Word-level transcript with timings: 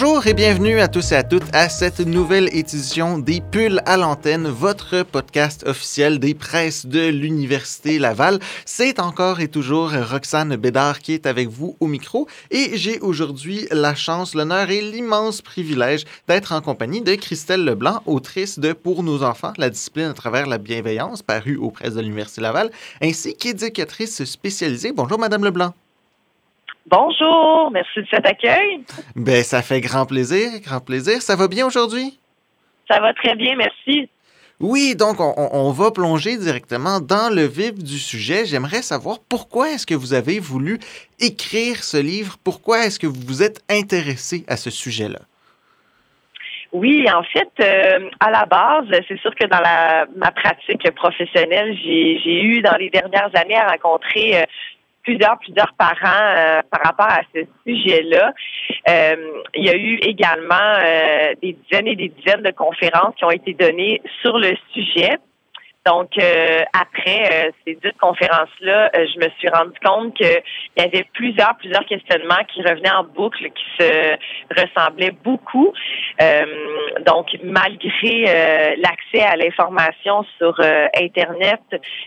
Bonjour 0.00 0.28
et 0.28 0.34
bienvenue 0.34 0.78
à 0.78 0.86
tous 0.86 1.10
et 1.10 1.16
à 1.16 1.24
toutes 1.24 1.52
à 1.52 1.68
cette 1.68 1.98
nouvelle 1.98 2.48
édition 2.56 3.18
des 3.18 3.40
Pulls 3.40 3.82
à 3.84 3.96
l'antenne, 3.96 4.46
votre 4.46 5.02
podcast 5.02 5.64
officiel 5.66 6.20
des 6.20 6.34
presses 6.34 6.86
de 6.86 7.08
l'Université 7.08 7.98
Laval. 7.98 8.38
C'est 8.64 9.00
encore 9.00 9.40
et 9.40 9.48
toujours 9.48 9.90
Roxane 9.90 10.54
Bédard 10.54 11.00
qui 11.00 11.14
est 11.14 11.26
avec 11.26 11.48
vous 11.48 11.76
au 11.80 11.88
micro 11.88 12.28
et 12.52 12.76
j'ai 12.76 13.00
aujourd'hui 13.00 13.66
la 13.72 13.96
chance, 13.96 14.36
l'honneur 14.36 14.70
et 14.70 14.82
l'immense 14.82 15.42
privilège 15.42 16.04
d'être 16.28 16.52
en 16.52 16.60
compagnie 16.60 17.00
de 17.00 17.16
Christelle 17.16 17.64
Leblanc, 17.64 18.00
autrice 18.06 18.60
de 18.60 18.74
Pour 18.74 19.02
nos 19.02 19.24
enfants, 19.24 19.52
la 19.58 19.68
discipline 19.68 20.10
à 20.10 20.14
travers 20.14 20.46
la 20.46 20.58
bienveillance, 20.58 21.22
parue 21.22 21.56
aux 21.56 21.72
presses 21.72 21.94
de 21.94 22.02
l'Université 22.02 22.40
Laval, 22.40 22.70
ainsi 23.02 23.34
qu'éducatrice 23.34 24.24
spécialisée. 24.24 24.92
Bonjour 24.92 25.18
Madame 25.18 25.42
Leblanc. 25.42 25.74
Bonjour, 26.90 27.70
merci 27.70 28.00
de 28.00 28.06
cet 28.10 28.26
accueil. 28.26 28.80
Ben, 29.14 29.42
ça 29.42 29.60
fait 29.60 29.80
grand 29.82 30.06
plaisir, 30.06 30.48
grand 30.64 30.80
plaisir. 30.80 31.20
Ça 31.20 31.36
va 31.36 31.46
bien 31.46 31.66
aujourd'hui? 31.66 32.18
Ça 32.90 32.98
va 33.00 33.12
très 33.12 33.34
bien, 33.36 33.56
merci. 33.56 34.08
Oui, 34.60 34.96
donc 34.96 35.20
on, 35.20 35.34
on, 35.36 35.70
va 35.70 35.90
plonger 35.90 36.38
directement 36.38 36.98
dans 37.00 37.32
le 37.32 37.42
vif 37.42 37.74
du 37.74 37.98
sujet. 37.98 38.46
J'aimerais 38.46 38.80
savoir 38.80 39.18
pourquoi 39.28 39.68
est-ce 39.68 39.86
que 39.86 39.94
vous 39.94 40.14
avez 40.14 40.40
voulu 40.40 40.78
écrire 41.20 41.84
ce 41.84 41.98
livre? 41.98 42.36
Pourquoi 42.42 42.86
est-ce 42.86 42.98
que 42.98 43.06
vous 43.06 43.20
vous 43.26 43.42
êtes 43.42 43.62
intéressé 43.68 44.44
à 44.48 44.56
ce 44.56 44.70
sujet-là? 44.70 45.20
Oui, 46.72 47.06
en 47.10 47.22
fait, 47.22 47.50
euh, 47.60 48.10
à 48.20 48.30
la 48.30 48.46
base, 48.46 48.86
c'est 49.08 49.18
sûr 49.20 49.34
que 49.34 49.46
dans 49.46 49.60
la, 49.60 50.06
ma 50.16 50.30
pratique 50.32 50.90
professionnelle, 50.96 51.76
j'ai 51.82 52.42
eu 52.42 52.60
dans 52.60 52.76
les 52.76 52.90
dernières 52.90 53.30
années 53.34 53.56
à 53.56 53.68
rencontrer 53.68 54.38
euh, 54.38 54.44
plusieurs, 55.02 55.38
plusieurs 55.38 55.72
parents 55.78 56.34
euh, 56.36 56.60
par 56.70 56.80
rapport 56.82 57.08
à 57.08 57.20
ce 57.34 57.40
sujet-là. 57.66 58.32
Euh, 58.88 59.16
il 59.54 59.64
y 59.64 59.70
a 59.70 59.76
eu 59.76 59.96
également 60.02 60.54
euh, 60.54 61.34
des 61.42 61.54
dizaines 61.54 61.86
et 61.88 61.96
des 61.96 62.08
dizaines 62.08 62.42
de 62.42 62.50
conférences 62.50 63.14
qui 63.16 63.24
ont 63.24 63.30
été 63.30 63.54
données 63.54 64.02
sur 64.20 64.38
le 64.38 64.54
sujet. 64.72 65.16
Donc, 65.88 66.10
euh, 66.18 66.64
après 66.74 67.22
euh, 67.32 67.50
ces 67.66 67.74
deux 67.76 67.92
conférences-là, 67.98 68.90
euh, 68.94 69.06
je 69.14 69.18
me 69.20 69.30
suis 69.38 69.48
rendu 69.48 69.72
compte 69.82 70.14
qu'il 70.14 70.42
y 70.76 70.82
avait 70.82 71.06
plusieurs, 71.14 71.56
plusieurs 71.56 71.86
questionnements 71.86 72.44
qui 72.52 72.60
revenaient 72.60 72.90
en 72.90 73.04
boucle, 73.04 73.42
qui 73.44 73.64
se 73.78 74.16
ressemblaient 74.54 75.16
beaucoup. 75.24 75.72
donc, 77.06 77.26
malgré 77.42 78.76
l'accès 78.76 79.22
à 79.22 79.36
l'information 79.36 80.24
sur 80.36 80.60
Internet, 80.94 81.60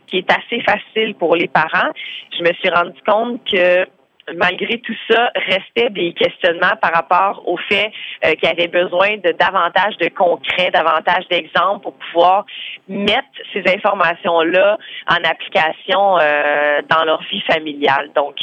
qui 0.08 0.18
est 0.18 0.32
assez 0.32 0.62
facile 0.62 1.16
pour 1.16 1.36
les 1.36 1.48
parents, 1.48 1.92
je 2.38 2.44
me 2.44 2.54
suis 2.54 2.70
rendu 2.70 3.00
compte 3.06 3.42
que 3.52 3.88
malgré 4.36 4.80
tout 4.80 4.95
ça, 5.09 5.31
restait 5.36 5.89
des 5.89 6.14
questionnements 6.14 6.75
par 6.81 6.94
rapport 6.94 7.44
au 7.47 7.58
fait 7.58 7.91
euh, 8.25 8.33
qu'il 8.36 8.50
avait 8.50 8.67
besoin 8.67 9.17
de 9.17 9.31
davantage 9.31 9.97
de 9.97 10.09
concret, 10.09 10.69
davantage 10.72 11.27
d'exemples 11.30 11.83
pour 11.83 11.94
pouvoir 11.94 12.45
mettre 12.88 13.27
ces 13.53 13.64
informations-là 13.67 14.77
en 15.09 15.23
application 15.23 16.19
euh, 16.19 16.81
dans 16.89 17.03
leur 17.03 17.22
vie 17.31 17.42
familiale. 17.42 18.11
Donc, 18.16 18.36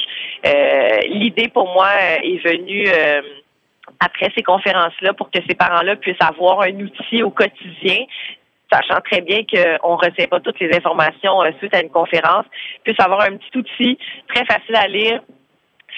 euh, 0.46 0.98
l'idée 1.08 1.48
pour 1.48 1.72
moi 1.72 1.90
est 2.22 2.44
venue 2.44 2.86
après 4.00 4.30
ces 4.36 4.42
conférences-là 4.42 5.12
pour 5.14 5.30
que 5.30 5.38
ces 5.48 5.54
parents-là 5.54 5.96
puissent 5.96 6.16
avoir 6.20 6.62
un 6.62 6.74
outil 6.80 7.22
au 7.22 7.30
quotidien 7.30 8.04
sachant 8.70 9.00
très 9.00 9.22
bien 9.22 9.38
qu'on 9.50 9.92
ne 9.92 9.96
retient 9.96 10.26
pas 10.26 10.40
toutes 10.40 10.60
les 10.60 10.74
informations 10.76 11.40
suite 11.58 11.74
à 11.74 11.80
une 11.80 11.88
conférence, 11.88 12.44
puissent 12.84 13.00
avoir 13.00 13.22
un 13.22 13.36
petit 13.38 13.56
outil 13.56 13.98
très 14.28 14.44
facile 14.44 14.76
à 14.76 14.86
lire, 14.86 15.22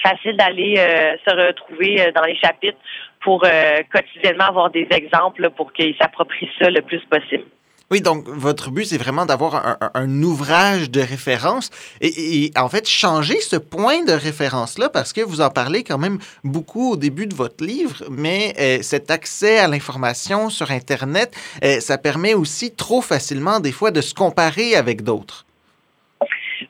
facile 0.01 0.37
d'aller 0.37 0.75
euh, 0.77 1.15
se 1.25 1.35
retrouver 1.35 2.01
euh, 2.01 2.11
dans 2.13 2.23
les 2.23 2.35
chapitres 2.35 2.77
pour 3.23 3.43
euh, 3.45 3.81
quotidiennement 3.91 4.45
avoir 4.45 4.69
des 4.71 4.87
exemples 4.91 5.49
pour 5.51 5.71
qu'ils 5.73 5.95
s'approprient 5.99 6.49
ça 6.59 6.69
le 6.69 6.81
plus 6.81 7.01
possible. 7.09 7.45
Oui, 7.91 7.99
donc 7.99 8.25
votre 8.25 8.71
but, 8.71 8.85
c'est 8.85 8.97
vraiment 8.97 9.25
d'avoir 9.25 9.77
un, 9.93 10.23
ouvrage 10.23 10.89
de 10.89 11.01
référence 11.01 11.69
et, 11.99 12.49
en 12.55 12.69
fait 12.69 12.87
changer 12.87 13.41
ce 13.41 13.57
point 13.57 14.05
de 14.05 14.13
référence-là 14.13 14.87
parce 14.87 15.11
que 15.11 15.19
vous 15.19 15.41
en 15.41 15.49
parlez 15.49 15.83
quand 15.83 15.97
même 15.97 16.17
beaucoup 16.45 16.93
au 16.93 16.95
début 16.95 17.27
de 17.27 17.35
votre 17.35 17.65
livre, 17.65 18.05
mais 18.09 18.53
cet 18.81 19.11
accès 19.11 19.59
à 19.59 19.67
l'information 19.67 20.49
sur 20.49 20.71
Internet, 20.71 21.35
ça 21.81 21.97
permet 21.97 22.33
aussi 22.33 22.73
trop 22.73 23.01
facilement 23.01 23.59
des 23.59 23.73
fois 23.73 23.91
de 23.91 23.99
se 23.99 24.13
comparer 24.13 24.75
avec 24.75 25.01
d'autres. 25.03 25.45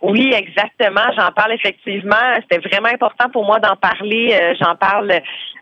Oui, 0.01 0.33
exactement. 0.33 1.01
J'en 1.17 1.31
parle 1.31 1.53
effectivement. 1.53 2.15
C'était 2.41 2.67
vraiment 2.67 2.89
important 2.89 3.29
pour 3.29 3.45
moi 3.45 3.59
d'en 3.59 3.75
parler. 3.75 4.33
Euh, 4.33 4.53
j'en 4.59 4.75
parle 4.75 5.11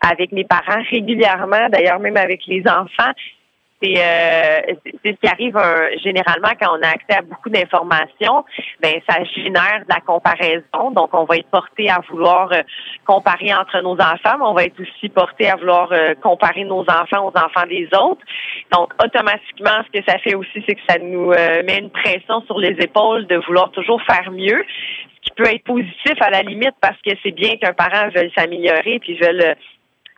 avec 0.00 0.32
mes 0.32 0.44
parents 0.44 0.82
régulièrement, 0.90 1.68
d'ailleurs 1.70 2.00
même 2.00 2.16
avec 2.16 2.46
les 2.46 2.62
enfants. 2.66 3.12
Euh, 3.82 4.60
c'est 5.02 5.12
ce 5.12 5.20
qui 5.20 5.26
arrive 5.26 5.58
généralement 6.04 6.50
quand 6.60 6.78
on 6.78 6.82
a 6.82 6.88
accès 6.88 7.16
à 7.16 7.22
beaucoup 7.22 7.48
d'informations, 7.48 8.44
ben 8.82 9.00
ça 9.08 9.24
génère 9.24 9.80
de 9.80 9.94
la 9.94 10.00
comparaison. 10.00 10.90
Donc 10.90 11.14
on 11.14 11.24
va 11.24 11.36
être 11.36 11.48
porté 11.48 11.88
à 11.88 12.00
vouloir 12.10 12.52
euh, 12.52 12.60
comparer 13.06 13.54
entre 13.54 13.80
nos 13.80 13.94
enfants, 13.94 14.36
mais 14.38 14.44
on 14.44 14.52
va 14.52 14.64
être 14.64 14.78
aussi 14.80 15.08
porté 15.08 15.48
à 15.48 15.56
vouloir 15.56 15.90
euh, 15.92 16.14
comparer 16.20 16.64
nos 16.64 16.82
enfants 16.82 17.24
aux 17.24 17.38
enfants 17.38 17.66
des 17.68 17.88
autres. 17.98 18.20
Donc 18.72 18.92
automatiquement, 19.02 19.82
ce 19.86 19.98
que 19.98 20.04
ça 20.06 20.18
fait 20.18 20.34
aussi, 20.34 20.62
c'est 20.66 20.74
que 20.74 20.80
ça 20.88 20.98
nous 20.98 21.30
met 21.30 21.78
une 21.78 21.90
pression 21.90 22.42
sur 22.46 22.58
les 22.58 22.76
épaules 22.80 23.26
de 23.26 23.36
vouloir 23.46 23.70
toujours 23.72 24.00
faire 24.02 24.30
mieux, 24.30 24.64
ce 25.16 25.20
qui 25.22 25.30
peut 25.36 25.48
être 25.48 25.64
positif 25.64 26.14
à 26.20 26.30
la 26.30 26.42
limite 26.42 26.74
parce 26.80 26.96
que 27.04 27.10
c'est 27.22 27.32
bien 27.32 27.56
qu'un 27.56 27.72
parent 27.72 28.08
veuille 28.14 28.32
s'améliorer 28.36 29.00
puis 29.00 29.18
veuille 29.18 29.54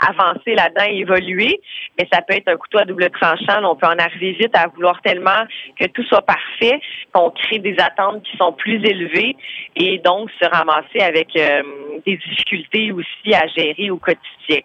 avancer 0.08 0.54
là-dedans, 0.54 0.84
évoluer, 0.84 1.60
mais 1.98 2.08
ça 2.12 2.22
peut 2.22 2.34
être 2.34 2.48
un 2.48 2.56
couteau 2.56 2.78
à 2.78 2.84
double 2.84 3.08
tranchant. 3.10 3.62
On 3.64 3.76
peut 3.76 3.86
en 3.86 3.98
arriver 3.98 4.32
vite 4.32 4.54
à 4.54 4.68
vouloir 4.68 5.00
tellement 5.02 5.44
que 5.78 5.86
tout 5.86 6.02
soit 6.04 6.22
parfait 6.22 6.80
qu'on 7.12 7.30
crée 7.30 7.58
des 7.58 7.76
attentes 7.78 8.22
qui 8.24 8.36
sont 8.36 8.52
plus 8.52 8.84
élevées 8.84 9.36
et 9.76 9.98
donc 9.98 10.30
se 10.40 10.48
ramasser 10.48 11.00
avec 11.00 11.28
euh, 11.36 11.62
des 12.06 12.16
difficultés 12.16 12.92
aussi 12.92 13.34
à 13.34 13.46
gérer 13.46 13.90
au 13.90 13.96
quotidien. 13.96 14.60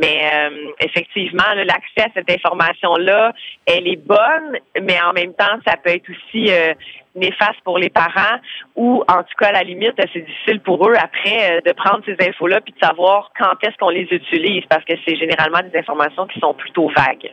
Mais 0.00 0.30
euh, 0.32 0.70
effectivement, 0.80 1.44
l'accès 1.54 2.08
à 2.08 2.08
cette 2.14 2.30
information-là, 2.30 3.34
elle 3.66 3.86
est 3.86 4.02
bonne, 4.02 4.58
mais 4.82 4.98
en 5.00 5.12
même 5.12 5.34
temps, 5.34 5.58
ça 5.66 5.76
peut 5.76 5.90
être 5.90 6.08
aussi 6.10 6.50
euh, 6.50 6.72
néfaste 7.14 7.60
pour 7.64 7.78
les 7.78 7.90
parents 7.90 8.38
ou 8.76 9.02
en 9.08 9.22
tout 9.22 9.34
cas 9.38 9.48
à 9.48 9.52
la 9.52 9.62
limite 9.62 9.94
c'est 10.12 10.24
difficile 10.24 10.60
pour 10.60 10.88
eux 10.88 10.94
après 10.96 11.56
euh, 11.56 11.60
de 11.66 11.72
prendre 11.72 12.04
ces 12.06 12.16
infos 12.24 12.46
là 12.46 12.60
puis 12.60 12.72
de 12.72 12.78
savoir 12.78 13.32
quand 13.36 13.52
est-ce 13.62 13.76
qu'on 13.78 13.90
les 13.90 14.06
utilise 14.12 14.62
parce 14.70 14.84
que 14.84 14.92
c'est 15.04 15.16
généralement 15.16 15.60
des 15.60 15.76
informations 15.76 16.26
qui 16.28 16.38
sont 16.38 16.54
plutôt 16.54 16.88
vagues. 16.96 17.32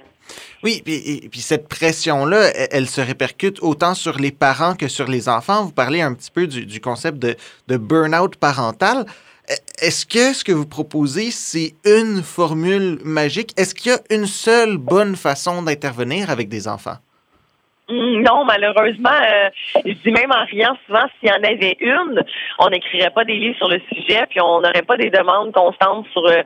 Oui, 0.63 0.81
et, 0.87 1.29
puis 1.29 1.39
cette 1.39 1.69
pression-là, 1.69 2.49
elle, 2.71 2.87
se 2.87 2.99
répercute 2.99 3.59
autant 3.61 3.93
sur 3.93 4.17
les 4.17 4.31
parents 4.31 4.75
que 4.75 4.89
sur 4.89 5.07
les 5.07 5.29
enfants. 5.29 5.63
Vous 5.63 5.71
parlez 5.71 6.01
un 6.01 6.13
petit 6.13 6.31
peu 6.31 6.47
du, 6.47 6.81
concept 6.81 7.19
de, 7.19 7.35
de 7.67 7.77
burn-out 7.77 8.35
parental. 8.35 9.05
E, 9.49 9.53
est-ce 9.79 10.05
que 10.05 10.33
ce 10.33 10.43
que 10.43 10.51
vous 10.51 10.65
proposez, 10.65 11.31
c'est 11.31 11.73
une 11.85 12.21
formule 12.21 12.99
magique? 13.03 13.53
Est-ce 13.57 13.73
qu'il 13.73 13.91
y 13.91 13.95
a 13.95 14.01
une 14.09 14.27
seule 14.27 14.77
bonne 14.77 15.15
façon 15.15 15.61
d'intervenir 15.61 16.29
avec 16.29 16.49
des 16.49 16.67
enfants? 16.67 16.97
Mm, 17.89 18.21
non, 18.21 18.43
malheureusement, 18.43 19.09
euh, 19.09 19.49
je 19.85 19.93
dis 19.93 20.11
même 20.11 20.31
en 20.31 20.43
riant 20.43 20.77
souvent, 20.85 21.05
s'il 21.19 21.29
y 21.29 21.31
en 21.31 21.41
avait 21.41 21.77
une, 21.79 22.21
on 22.59 22.69
n'écrirait 22.69 23.11
pas 23.11 23.23
des 23.23 23.35
livres 23.35 23.55
sur 23.55 23.69
le 23.69 23.79
sujet, 23.93 24.25
puis 24.29 24.41
on 24.41 24.59
n'aurait 24.59 24.81
pas 24.81 24.97
des 24.97 25.09
demandes 25.09 25.53
constantes 25.53 26.05
sur 26.11 26.25
euh, 26.25 26.43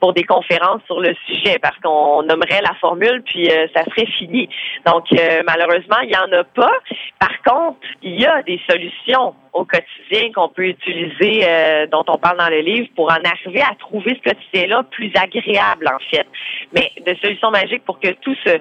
pour 0.00 0.14
des 0.14 0.24
conférences 0.24 0.80
sur 0.86 1.00
le 1.00 1.14
sujet, 1.26 1.58
parce 1.60 1.76
qu'on 1.80 2.22
nommerait 2.22 2.62
la 2.62 2.74
formule, 2.80 3.22
puis 3.26 3.50
euh, 3.50 3.66
ça 3.74 3.84
serait 3.84 4.06
fini. 4.06 4.48
Donc, 4.86 5.04
malheureusement, 5.46 5.98
il 6.02 6.10
y 6.10 6.16
en 6.16 6.32
a 6.32 6.44
pas. 6.44 6.72
Par 7.18 7.42
contre, 7.42 7.86
il 8.02 8.18
y 8.20 8.24
a 8.24 8.42
des 8.42 8.60
solutions 8.68 9.34
au 9.52 9.64
quotidien 9.64 10.32
qu'on 10.34 10.48
peut 10.48 10.68
utiliser, 10.68 11.44
dont 11.90 12.04
on 12.06 12.16
parle 12.16 12.38
dans 12.38 12.48
le 12.48 12.60
livre, 12.60 12.88
pour 12.94 13.10
en 13.10 13.18
arriver 13.24 13.60
à 13.60 13.74
trouver 13.78 14.18
ce 14.22 14.30
quotidien-là 14.30 14.84
plus 14.90 15.10
agréable, 15.14 15.88
en 15.88 15.98
fait. 16.10 16.26
Mais 16.72 16.92
de 17.04 17.14
solutions 17.20 17.50
magiques 17.50 17.84
pour 17.84 17.98
que 17.98 18.08
tout 18.08 18.36
se, 18.44 18.58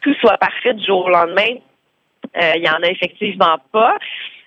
tout 0.00 0.14
soit 0.20 0.38
parfait 0.38 0.74
du 0.74 0.84
jour 0.84 1.04
au 1.04 1.10
lendemain, 1.10 1.58
il 2.34 2.62
y 2.62 2.68
en 2.68 2.82
a 2.82 2.88
effectivement 2.88 3.58
pas. 3.72 3.96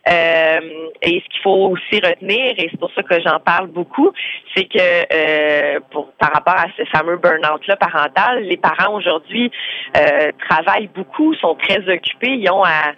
Euh, 0.10 0.90
et 1.04 1.22
ce 1.24 1.30
qu'il 1.30 1.42
faut 1.44 1.70
aussi 1.70 2.02
retenir, 2.02 2.54
et 2.58 2.70
c'est 2.72 2.80
pour 2.80 2.92
ça 2.94 3.04
que 3.04 3.22
j'en 3.22 3.40
parle 3.40 3.68
beaucoup, 3.68 4.12
c'est 4.56 4.66
que 4.66 4.80
euh, 4.80 5.80
pour, 5.92 6.12
par 6.14 6.32
rapport 6.34 6.56
à 6.56 6.66
ce 6.76 6.84
fameux 6.86 7.18
burn-out-là 7.18 7.76
parental, 7.76 8.44
les 8.44 8.58
parents 8.58 8.96
aujourd'hui 8.96 9.52
euh, 9.96 10.32
travaillent 10.50 10.90
beaucoup, 10.96 11.36
sont 11.36 11.56
très 11.56 11.88
occupés, 11.88 12.32
ils 12.32 12.50
ont 12.50 12.64
à, 12.64 12.94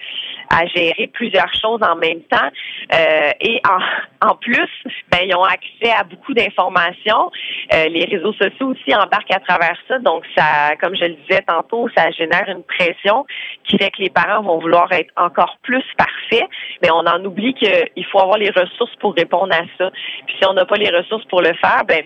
à 0.49 0.65
gérer 0.67 1.07
plusieurs 1.13 1.53
choses 1.53 1.81
en 1.81 1.95
même 1.95 2.21
temps. 2.23 2.49
Euh, 2.93 3.31
et 3.39 3.61
en, 3.67 3.79
en 4.29 4.35
plus, 4.35 4.69
ben, 5.11 5.19
ils 5.23 5.35
ont 5.35 5.43
accès 5.43 5.91
à 5.95 6.03
beaucoup 6.03 6.33
d'informations. 6.33 7.31
Euh, 7.73 7.87
les 7.89 8.05
réseaux 8.05 8.33
sociaux 8.33 8.67
aussi 8.67 8.95
embarquent 8.95 9.33
à 9.33 9.39
travers 9.39 9.77
ça. 9.87 9.99
Donc, 9.99 10.23
ça, 10.35 10.75
comme 10.81 10.95
je 10.95 11.05
le 11.05 11.15
disais 11.27 11.41
tantôt, 11.47 11.89
ça 11.95 12.11
génère 12.11 12.45
une 12.47 12.63
pression 12.63 13.25
qui 13.65 13.77
fait 13.77 13.91
que 13.91 14.01
les 14.01 14.09
parents 14.09 14.41
vont 14.41 14.59
vouloir 14.59 14.91
être 14.91 15.11
encore 15.15 15.57
plus 15.63 15.83
parfaits. 15.97 16.47
Mais 16.81 16.89
on 16.91 17.05
en 17.05 17.23
oublie 17.25 17.53
qu'il 17.53 18.05
faut 18.11 18.19
avoir 18.19 18.37
les 18.37 18.49
ressources 18.49 18.95
pour 18.97 19.13
répondre 19.15 19.53
à 19.53 19.63
ça. 19.77 19.91
Puis 20.25 20.35
si 20.39 20.45
on 20.47 20.53
n'a 20.53 20.65
pas 20.65 20.77
les 20.77 20.89
ressources 20.89 21.25
pour 21.25 21.41
le 21.41 21.53
faire, 21.55 21.83
ben 21.87 22.03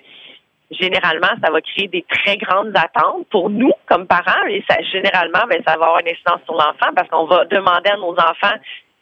généralement, 0.71 1.29
ça 1.43 1.51
va 1.51 1.61
créer 1.61 1.87
des 1.87 2.05
très 2.09 2.37
grandes 2.37 2.75
attentes 2.75 3.27
pour 3.29 3.49
nous 3.49 3.71
comme 3.87 4.05
parents 4.07 4.45
et 4.49 4.63
ça, 4.69 4.77
généralement, 4.91 5.45
ben, 5.49 5.61
ça 5.65 5.77
va 5.77 5.85
avoir 5.85 5.99
une 5.99 6.09
incidence 6.09 6.41
sur 6.45 6.53
l'enfant 6.53 6.93
parce 6.95 7.09
qu'on 7.09 7.25
va 7.25 7.45
demander 7.45 7.89
à 7.89 7.97
nos 7.97 8.13
enfants 8.13 8.57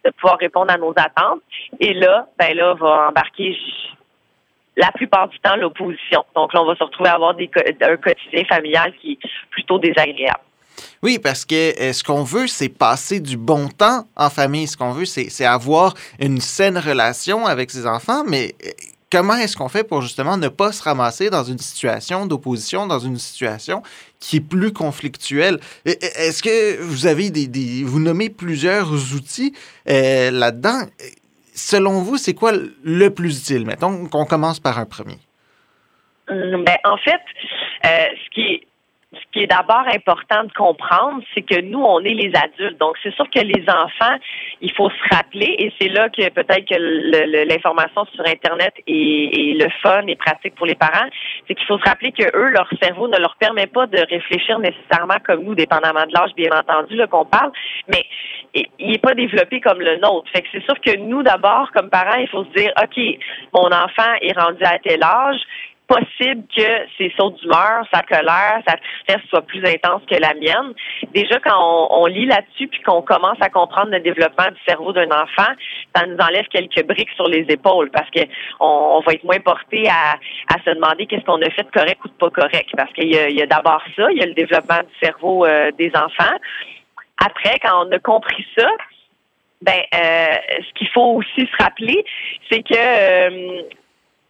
de 0.06 0.12
pouvoir 0.12 0.38
répondre 0.38 0.72
à 0.72 0.78
nos 0.78 0.92
attentes. 0.92 1.42
Et 1.80 1.94
là, 1.94 2.28
ben 2.38 2.56
là, 2.56 2.74
va 2.76 3.10
embarquer 3.10 3.58
la 4.78 4.92
plupart 4.92 5.28
du 5.30 5.40
temps 5.40 5.56
l'opposition. 5.56 6.24
Donc 6.36 6.54
là, 6.54 6.62
on 6.62 6.66
va 6.66 6.76
se 6.76 6.84
retrouver 6.84 7.10
à 7.10 7.14
avoir 7.14 7.34
des, 7.34 7.50
un 7.82 7.98
quotidien 7.98 8.44
familial 8.46 8.94
qui 9.02 9.14
est 9.14 9.28
plutôt 9.50 9.80
désagréable. 9.80 10.40
Oui, 11.02 11.20
parce 11.20 11.46
que 11.46 11.80
euh, 11.82 11.94
ce 11.94 12.04
qu'on 12.04 12.24
veut, 12.24 12.48
c'est 12.48 12.70
passer 12.70 13.20
du 13.20 13.38
bon 13.38 13.70
temps 13.70 14.04
en 14.16 14.30
famille. 14.30 14.68
Ce 14.68 14.76
qu'on 14.76 14.92
veut, 14.92 15.06
c'est 15.06 15.46
avoir 15.46 15.94
une 16.20 16.42
saine 16.42 16.78
relation 16.78 17.46
avec 17.46 17.72
ses 17.72 17.88
enfants, 17.88 18.24
mais 18.28 18.54
euh, 18.66 18.70
comment 19.16 19.36
est-ce 19.36 19.56
qu'on 19.56 19.70
fait 19.70 19.88
pour 19.88 20.02
justement 20.02 20.36
ne 20.36 20.50
pas 20.50 20.74
se 20.74 20.84
ramasser 20.84 21.30
dans 21.30 21.44
une 21.44 21.58
situation 21.58 22.26
d'opposition, 22.26 22.86
dans 22.86 23.00
une 23.00 23.18
situation 23.18 23.82
qui 24.20 24.38
est 24.38 24.48
plus 24.48 24.74
conflictuelle? 24.74 25.60
Est-ce 25.86 26.44
que 26.44 26.82
vous 26.82 27.08
avez 27.08 27.30
des, 27.30 27.84
vous 27.86 28.02
nommez 28.02 28.30
plusieurs 28.30 28.92
outils 29.16 29.54
euh, 29.90 30.32
là-dedans? 30.32 30.82
Selon 31.54 32.02
vous, 32.02 32.18
c'est 32.18 32.34
quoi 32.34 32.52
le 32.84 33.10
plus 33.10 33.40
utile? 33.40 33.66
Mettons 33.66 34.08
qu'on 34.08 34.26
commence 34.26 34.60
par 34.60 34.80
un 34.80 34.86
premier. 34.86 35.20
Hum, 36.30 36.66
ben, 36.66 36.76
en 36.84 36.98
fait, 36.98 37.22
ce 37.84 38.30
qui 38.34 38.42
est 38.42 38.68
ce 39.16 39.32
qui 39.32 39.44
est 39.44 39.48
d'abord 39.48 39.86
important 39.94 40.44
de 40.44 40.52
comprendre, 40.54 41.22
c'est 41.34 41.42
que 41.42 41.60
nous, 41.62 41.82
on 41.82 42.00
est 42.02 42.14
les 42.14 42.32
adultes. 42.36 42.80
Donc, 42.80 42.96
c'est 43.04 43.14
sûr 43.16 43.30
que 43.30 43.40
les 43.40 43.64
enfants, 43.68 44.18
il 44.62 44.72
faut 44.74 44.90
se 44.90 45.16
rappeler, 45.16 45.56
et 45.60 45.74
c'est 45.80 45.90
là 45.90 46.10
que 46.10 46.30
peut-être 46.30 46.66
que 46.66 47.48
l'information 47.48 48.06
sur 48.14 48.26
Internet 48.26 48.74
est, 48.88 49.58
le 49.58 49.70
fun 49.82 50.06
et 50.08 50.16
pratique 50.16 50.56
pour 50.56 50.66
les 50.66 50.76
parents, 50.76 51.08
c'est 51.48 51.56
qu'il 51.56 51.66
faut 51.66 51.78
se 51.78 51.90
rappeler 51.90 52.12
que 52.12 52.26
eux, 52.36 52.50
leur 52.50 52.68
cerveau 52.82 53.08
ne 53.08 53.18
leur 53.18 53.36
permet 53.38 53.68
pas 53.68 53.88
de 53.88 53.98
réfléchir 54.10 54.60
nécessairement 54.60 55.18
comme 55.26 55.44
nous, 55.44 55.56
dépendamment 55.56 56.06
de 56.06 56.14
l'âge, 56.14 56.32
bien 56.36 56.52
entendu, 56.52 57.00
qu'on 57.10 57.26
parle, 57.26 57.52
mais 57.88 58.06
il 58.80 58.92
n'est 58.92 58.98
pas 58.98 59.14
développé 59.14 59.60
comme 59.62 59.80
le 59.80 59.98
nôtre. 59.98 60.30
Fait 60.32 60.42
que 60.42 60.48
c'est 60.52 60.64
sûr 60.64 60.80
que 60.82 60.98
nous, 60.98 61.24
d'abord, 61.24 61.72
comme 61.72 61.90
parents, 61.90 62.18
il 62.18 62.28
faut 62.28 62.46
se 62.46 62.50
dire, 62.52 62.72
OK, 62.82 62.98
mon 63.54 63.68
enfant 63.68 64.14
est 64.22 64.38
rendu 64.38 64.64
à 64.64 64.80
tel 64.80 65.04
âge, 65.04 65.40
possible 65.88 66.44
que 66.56 66.88
ses 66.98 67.14
sauts 67.18 67.32
d'humeur, 67.32 67.86
sa 67.94 68.02
colère, 68.02 68.62
sa 68.68 68.78
tristesse 68.78 69.30
soient 69.30 69.42
plus 69.42 69.64
intenses 69.66 70.02
que 70.10 70.16
la 70.16 70.34
mienne. 70.34 70.74
Déjà, 71.14 71.40
quand 71.40 71.88
on, 71.92 72.06
lit 72.06 72.26
là-dessus 72.26 72.68
puis 72.68 72.82
qu'on 72.82 73.02
commence 73.02 73.38
à 73.42 73.50
comprendre 73.50 73.92
le 73.92 74.00
développement 74.00 74.50
du 74.50 74.60
cerveau 74.68 74.94
d'un 74.94 75.10
enfant, 75.10 75.52
ça 75.96 76.06
nous 76.06 76.18
enlève 76.18 76.46
quelques 76.48 76.86
briques 76.86 77.12
sur 77.16 77.28
les 77.28 77.46
épaules 77.50 77.90
parce 77.92 78.10
que 78.12 78.22
on, 78.60 79.02
va 79.06 79.14
être 79.14 79.24
moins 79.24 79.40
porté 79.40 79.88
à, 79.90 80.18
se 80.64 80.72
demander 80.72 81.06
qu'est-ce 81.06 81.26
qu'on 81.26 81.42
a 81.42 81.50
fait 81.50 81.64
de 81.64 81.72
correct 81.72 82.00
ou 82.04 82.08
de 82.08 82.14
pas 82.14 82.30
correct. 82.30 82.70
Parce 82.76 82.92
qu'il 82.94 83.12
y 83.12 83.42
a, 83.42 83.46
d'abord 83.46 83.82
ça, 83.96 84.12
il 84.12 84.18
y 84.18 84.24
a 84.24 84.26
le 84.26 84.34
développement 84.34 84.80
du 84.80 85.08
cerveau 85.08 85.46
euh, 85.46 85.72
des 85.78 85.92
enfants. 85.96 86.36
Après, 87.24 87.60
quand 87.60 87.86
on 87.86 87.92
a 87.92 88.00
compris 88.00 88.46
ça, 88.58 88.68
ben, 89.62 89.82
euh, 89.94 90.36
ce 90.60 90.74
qu'il 90.74 90.90
faut 90.90 91.16
aussi 91.16 91.48
se 91.48 91.64
rappeler, 91.64 92.06
c'est 92.50 92.62
que 92.62 92.76
euh, 92.76 93.62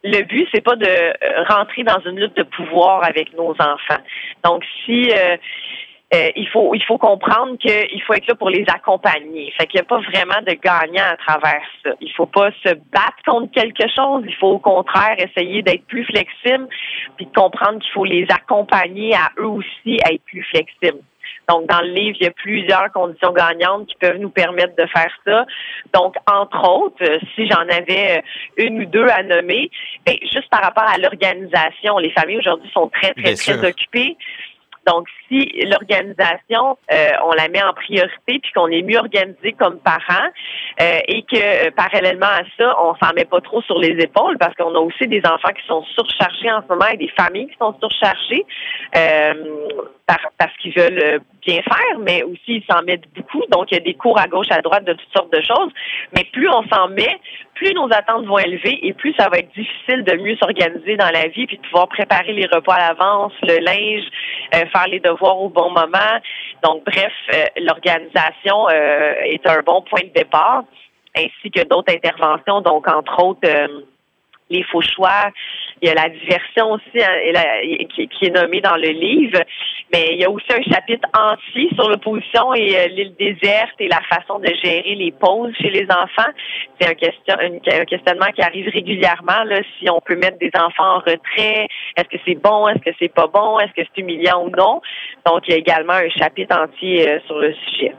le 0.06 0.22
but, 0.22 0.48
c'est 0.52 0.62
pas 0.62 0.76
de 0.76 0.86
euh, 0.86 1.44
rentrer 1.48 1.82
dans 1.82 2.00
une 2.00 2.18
lutte 2.20 2.36
de 2.36 2.42
pouvoir 2.42 3.04
avec 3.04 3.32
nos 3.34 3.50
enfants. 3.50 4.02
Donc, 4.44 4.64
si 4.84 5.10
euh, 5.10 5.36
euh, 6.14 6.30
il 6.36 6.48
faut 6.48 6.72
il 6.74 6.84
faut 6.84 6.98
comprendre 6.98 7.58
qu'il 7.58 8.00
faut 8.02 8.14
être 8.14 8.28
là 8.28 8.36
pour 8.36 8.50
les 8.50 8.64
accompagner. 8.68 9.52
Fait 9.58 9.66
qu'il 9.66 9.78
n'y 9.78 9.86
a 9.86 9.88
pas 9.88 10.00
vraiment 10.00 10.40
de 10.46 10.52
gagnant 10.52 11.04
à 11.04 11.16
travers 11.16 11.62
ça. 11.82 11.90
Il 12.00 12.12
faut 12.12 12.26
pas 12.26 12.50
se 12.64 12.74
battre 12.92 13.18
contre 13.26 13.50
quelque 13.50 13.88
chose. 13.94 14.22
Il 14.26 14.34
faut 14.36 14.52
au 14.52 14.58
contraire 14.58 15.16
essayer 15.18 15.62
d'être 15.62 15.84
plus 15.86 16.04
flexible, 16.04 16.68
puis 17.16 17.26
de 17.26 17.32
comprendre 17.32 17.80
qu'il 17.80 17.92
faut 17.92 18.04
les 18.04 18.26
accompagner 18.30 19.14
à 19.14 19.30
eux 19.38 19.48
aussi 19.48 19.98
à 20.04 20.12
être 20.12 20.24
plus 20.26 20.44
flexibles. 20.44 21.02
Donc, 21.48 21.68
dans 21.68 21.80
le 21.80 21.92
livre, 21.92 22.16
il 22.20 22.24
y 22.24 22.28
a 22.28 22.32
plusieurs 22.32 22.90
conditions 22.92 23.32
gagnantes 23.32 23.86
qui 23.86 23.94
peuvent 24.00 24.18
nous 24.18 24.30
permettre 24.30 24.74
de 24.76 24.86
faire 24.86 25.10
ça. 25.24 25.46
Donc, 25.94 26.14
entre 26.26 26.68
autres, 26.68 27.04
si 27.34 27.48
j'en 27.48 27.68
avais 27.68 28.22
une 28.56 28.82
ou 28.82 28.86
deux 28.86 29.06
à 29.06 29.22
nommer, 29.22 29.70
ben, 30.06 30.16
juste 30.22 30.48
par 30.50 30.62
rapport 30.62 30.84
à 30.84 30.96
l'organisation, 30.98 31.98
les 31.98 32.10
familles 32.12 32.38
aujourd'hui 32.38 32.70
sont 32.72 32.88
très, 32.88 33.12
très, 33.14 33.34
très 33.34 33.68
occupées. 33.68 34.16
Donc, 34.86 35.08
si 35.28 35.64
l'organisation, 35.64 36.78
euh, 36.92 37.08
on 37.24 37.32
la 37.32 37.48
met 37.48 37.62
en 37.62 37.72
priorité, 37.72 38.38
puis 38.38 38.52
qu'on 38.54 38.68
est 38.68 38.82
mieux 38.82 38.98
organisé 38.98 39.52
comme 39.52 39.78
parents, 39.80 40.30
euh, 40.80 40.98
et 41.08 41.22
que 41.22 41.36
euh, 41.36 41.70
parallèlement 41.76 42.26
à 42.26 42.42
ça, 42.56 42.76
on 42.82 42.94
s'en 42.96 43.12
met 43.14 43.24
pas 43.24 43.40
trop 43.40 43.62
sur 43.62 43.78
les 43.78 44.02
épaules, 44.02 44.38
parce 44.38 44.54
qu'on 44.54 44.74
a 44.74 44.78
aussi 44.78 45.06
des 45.06 45.22
enfants 45.24 45.52
qui 45.54 45.66
sont 45.66 45.82
surchargés 45.94 46.50
en 46.52 46.62
ce 46.62 46.68
moment 46.68 46.86
et 46.92 46.96
des 46.96 47.10
familles 47.18 47.48
qui 47.48 47.56
sont 47.58 47.74
surchargées 47.80 48.44
parce 50.38 50.52
qu'ils 50.58 50.72
veulent 50.72 51.20
bien 51.44 51.60
faire, 51.62 51.98
mais 51.98 52.22
aussi 52.22 52.62
ils 52.62 52.64
s'en 52.70 52.82
mettent 52.82 53.08
beaucoup. 53.16 53.42
Donc, 53.50 53.72
il 53.72 53.74
y 53.74 53.78
a 53.78 53.80
des 53.80 53.94
cours 53.94 54.18
à 54.20 54.28
gauche, 54.28 54.46
à 54.50 54.60
droite 54.60 54.84
de 54.84 54.92
toutes 54.92 55.12
sortes 55.12 55.32
de 55.32 55.42
choses. 55.42 55.72
Mais 56.14 56.24
plus 56.32 56.48
on 56.48 56.62
s'en 56.68 56.88
met, 56.88 57.18
plus 57.54 57.72
nos 57.74 57.86
attentes 57.86 58.24
vont 58.26 58.38
élever 58.38 58.86
et 58.86 58.92
plus 58.92 59.14
ça 59.18 59.28
va 59.28 59.38
être 59.38 59.52
difficile 59.54 60.04
de 60.04 60.16
mieux 60.22 60.36
s'organiser 60.36 60.96
dans 60.96 61.10
la 61.10 61.26
vie 61.28 61.46
puis 61.46 61.56
de 61.56 61.62
pouvoir 61.62 61.88
préparer 61.88 62.32
les 62.32 62.46
repas 62.46 62.74
à 62.74 62.88
l'avance, 62.88 63.32
le 63.42 63.58
linge, 63.58 64.04
faire 64.52 64.86
les 64.88 65.00
devoirs 65.00 65.15
au 65.22 65.48
bon 65.48 65.70
moment. 65.70 66.20
Donc, 66.62 66.84
bref, 66.84 67.12
euh, 67.32 67.44
l'organisation 67.58 68.68
euh, 68.68 69.14
est 69.24 69.46
un 69.46 69.60
bon 69.60 69.82
point 69.82 70.02
de 70.02 70.12
départ, 70.14 70.64
ainsi 71.16 71.50
que 71.50 71.64
d'autres 71.64 71.92
interventions, 71.92 72.60
donc 72.60 72.88
entre 72.88 73.22
autres 73.22 73.48
euh, 73.48 73.68
les 74.50 74.62
faux 74.64 74.82
choix. 74.82 75.30
Il 75.82 75.88
y 75.88 75.90
a 75.90 75.94
la 75.94 76.08
diversion 76.08 76.72
aussi 76.72 77.02
hein, 77.02 77.86
qui, 77.94 78.26
est 78.26 78.30
nommée 78.30 78.60
dans 78.60 78.76
le 78.76 78.88
livre, 78.88 79.40
mais 79.92 80.08
il 80.12 80.20
y 80.20 80.24
a 80.24 80.30
aussi 80.30 80.46
un 80.50 80.62
chapitre 80.62 81.06
entier 81.14 81.68
sur 81.74 81.88
l'opposition 81.90 82.54
et 82.54 82.88
l'île 82.88 83.14
déserte 83.18 83.74
et 83.78 83.88
la 83.88 84.00
façon 84.08 84.38
de 84.38 84.48
gérer 84.62 84.94
les 84.94 85.12
pauses 85.12 85.52
chez 85.60 85.70
les 85.70 85.86
enfants. 85.90 86.32
C'est 86.80 86.88
un, 86.88 86.94
question, 86.94 87.36
un 87.38 87.84
questionnement 87.84 88.32
qui 88.34 88.42
arrive 88.42 88.68
régulièrement, 88.68 89.44
si 89.78 89.90
on 89.90 90.00
peut 90.00 90.16
mettre 90.16 90.38
des 90.38 90.50
enfants 90.54 90.96
en 90.96 90.98
retrait, 90.98 91.68
est-ce 91.96 92.08
que 92.08 92.22
c'est 92.26 92.40
bon, 92.40 92.68
est-ce 92.68 92.80
que 92.80 92.96
c'est 92.98 93.12
pas 93.12 93.26
bon, 93.26 93.58
est-ce 93.58 93.72
que 93.72 93.86
c'est 93.94 94.00
humiliant 94.00 94.44
ou 94.44 94.50
non? 94.50 94.80
Donc, 95.26 95.42
il 95.46 95.50
y 95.50 95.54
a 95.54 95.58
également 95.58 95.94
un 95.94 96.08
chapitre 96.08 96.56
entier 96.56 97.08
euh, 97.08 97.18
sur 97.26 97.38
le 97.38 97.54
sujet. 97.54 97.94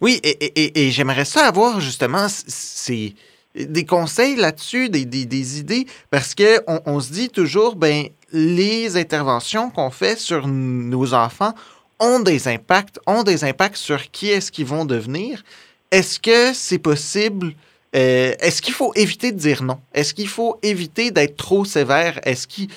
Oui, 0.00 0.20
et, 0.22 0.90
j'aimerais 0.90 1.24
ça 1.24 1.46
avoir 1.46 1.80
justement 1.80 2.28
ces 2.28 3.14
des 3.54 3.84
conseils 3.84 4.36
là-dessus, 4.36 4.88
des, 4.88 5.04
des, 5.04 5.60
idées, 5.60 5.86
parce 6.10 6.34
qu'on 6.34 6.80
on 6.86 7.00
se 7.00 7.12
dit 7.12 7.28
toujours, 7.28 7.76
ben, 7.76 8.06
les 8.32 8.96
interventions 8.96 9.70
qu'on 9.70 9.90
fait 9.90 10.18
sur 10.18 10.46
nos 10.46 11.14
enfants 11.14 11.54
ont 12.00 12.20
des 12.20 12.48
impacts, 12.48 13.00
ont 13.06 13.22
des 13.22 13.44
impacts 13.44 13.76
sur 13.76 14.10
qui 14.10 14.28
est-ce 14.28 14.52
qu'ils 14.52 14.66
vont 14.66 14.84
devenir. 14.84 15.42
Est-ce 15.90 16.20
que 16.20 16.52
c'est 16.52 16.78
possible? 16.78 17.54
Euh, 17.96 18.34
est-ce 18.40 18.60
qu'il 18.60 18.74
faut 18.74 18.92
éviter 18.94 19.32
de 19.32 19.38
dire 19.38 19.62
non? 19.62 19.80
Est-ce 19.94 20.12
qu'il 20.12 20.28
faut 20.28 20.58
éviter 20.62 21.10
d'être 21.10 21.36
trop 21.36 21.64
sévère? 21.64 22.20
Est-ce 22.24 22.46
qu'il, 22.46 22.68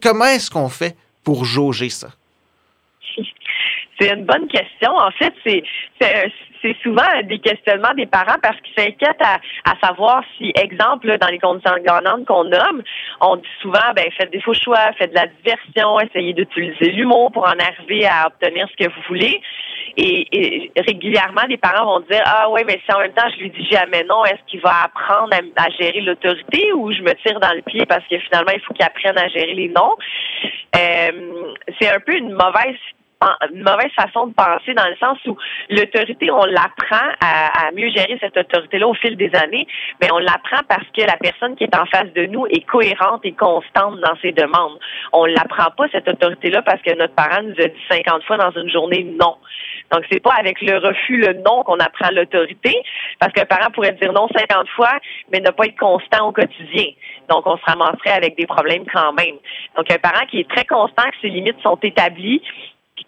comment 0.00 0.26
est-ce 0.26 0.50
qu'on 0.50 0.68
fait 0.68 0.96
pour 1.24 1.44
jauger 1.44 1.90
ça? 1.90 2.08
C'est 3.98 4.10
une 4.10 4.24
bonne 4.24 4.48
question. 4.48 4.90
En 4.90 5.10
fait, 5.12 5.32
c'est 5.44 5.62
c'est 6.64 6.76
souvent 6.82 7.02
des 7.24 7.38
questionnements 7.38 7.92
des 7.94 8.06
parents 8.06 8.38
parce 8.42 8.58
qu'ils 8.62 8.74
s'inquiètent 8.74 9.20
à, 9.20 9.74
savoir 9.86 10.22
si, 10.38 10.50
exemple, 10.56 11.16
dans 11.18 11.28
les 11.28 11.38
conditions 11.38 11.74
gagnantes 11.84 12.24
qu'on 12.26 12.44
nomme, 12.44 12.82
on 13.20 13.36
dit 13.36 13.48
souvent, 13.60 13.92
ben 13.94 14.06
faites 14.16 14.30
des 14.30 14.40
faux 14.40 14.54
choix, 14.54 14.92
faites 14.98 15.10
de 15.10 15.16
la 15.16 15.26
diversion, 15.26 16.00
essayez 16.00 16.32
d'utiliser 16.32 16.90
l'humour 16.92 17.30
pour 17.32 17.44
en 17.44 17.58
arriver 17.58 18.06
à 18.06 18.28
obtenir 18.28 18.66
ce 18.70 18.84
que 18.84 18.90
vous 18.90 19.02
voulez. 19.08 19.40
Et, 19.96 20.72
régulièrement, 20.76 21.42
les 21.48 21.58
parents 21.58 21.84
vont 21.84 22.06
dire, 22.10 22.22
ah 22.24 22.48
ouais, 22.50 22.64
mais 22.64 22.80
si 22.84 22.92
en 22.94 23.00
même 23.00 23.12
temps 23.12 23.28
je 23.36 23.42
lui 23.42 23.50
dis 23.50 23.66
jamais 23.70 24.02
non, 24.04 24.24
est-ce 24.24 24.42
qu'il 24.46 24.60
va 24.60 24.84
apprendre 24.84 25.34
à, 25.56 25.70
gérer 25.78 26.00
l'autorité 26.00 26.72
ou 26.72 26.90
je 26.92 27.02
me 27.02 27.12
tire 27.26 27.38
dans 27.40 27.52
le 27.52 27.62
pied 27.62 27.84
parce 27.86 28.04
que 28.08 28.18
finalement 28.18 28.52
il 28.54 28.60
faut 28.60 28.72
qu'il 28.74 28.84
apprenne 28.84 29.18
à 29.18 29.28
gérer 29.28 29.54
les 29.54 29.68
noms? 29.68 29.94
Euh, 30.76 31.52
c'est 31.78 31.90
un 31.90 32.00
peu 32.00 32.16
une 32.16 32.32
mauvaise 32.32 32.78
une 33.52 33.62
mauvaise 33.62 33.92
façon 33.96 34.26
de 34.26 34.34
penser 34.34 34.74
dans 34.74 34.86
le 34.86 34.96
sens 34.96 35.18
où 35.26 35.36
l'autorité, 35.70 36.30
on 36.30 36.44
l'apprend 36.44 37.06
à, 37.20 37.70
mieux 37.72 37.90
gérer 37.90 38.16
cette 38.20 38.36
autorité-là 38.36 38.88
au 38.88 38.94
fil 38.94 39.16
des 39.16 39.34
années, 39.34 39.66
mais 40.00 40.08
on 40.12 40.18
l'apprend 40.18 40.60
parce 40.68 40.86
que 40.96 41.02
la 41.02 41.16
personne 41.16 41.56
qui 41.56 41.64
est 41.64 41.76
en 41.76 41.86
face 41.86 42.12
de 42.14 42.26
nous 42.26 42.46
est 42.46 42.64
cohérente 42.66 43.20
et 43.24 43.32
constante 43.32 44.00
dans 44.00 44.16
ses 44.22 44.32
demandes. 44.32 44.78
On 45.12 45.24
l'apprend 45.26 45.70
pas, 45.76 45.86
cette 45.92 46.08
autorité-là, 46.08 46.62
parce 46.62 46.82
que 46.82 46.96
notre 46.96 47.14
parent 47.14 47.42
nous 47.42 47.54
a 47.58 47.68
dit 47.68 47.82
50 47.90 48.24
fois 48.24 48.36
dans 48.36 48.52
une 48.52 48.70
journée 48.70 49.04
non. 49.18 49.36
Donc, 49.92 50.04
c'est 50.10 50.20
pas 50.20 50.34
avec 50.38 50.60
le 50.60 50.78
refus, 50.78 51.18
le 51.18 51.34
non 51.44 51.62
qu'on 51.64 51.78
apprend 51.78 52.10
l'autorité, 52.12 52.74
parce 53.18 53.32
qu'un 53.32 53.44
parent 53.44 53.70
pourrait 53.70 53.92
dire 53.92 54.12
non 54.12 54.28
50 54.28 54.68
fois, 54.70 54.92
mais 55.32 55.40
ne 55.40 55.50
pas 55.50 55.66
être 55.66 55.78
constant 55.78 56.28
au 56.28 56.32
quotidien. 56.32 56.86
Donc, 57.28 57.46
on 57.46 57.56
se 57.56 57.64
ramasserait 57.64 58.12
avec 58.12 58.36
des 58.36 58.46
problèmes 58.46 58.84
quand 58.92 59.12
même. 59.12 59.36
Donc, 59.76 59.90
un 59.90 59.98
parent 59.98 60.26
qui 60.30 60.40
est 60.40 60.50
très 60.50 60.64
constant, 60.64 61.04
que 61.04 61.16
ses 61.22 61.28
limites 61.28 61.60
sont 61.62 61.78
établies, 61.82 62.42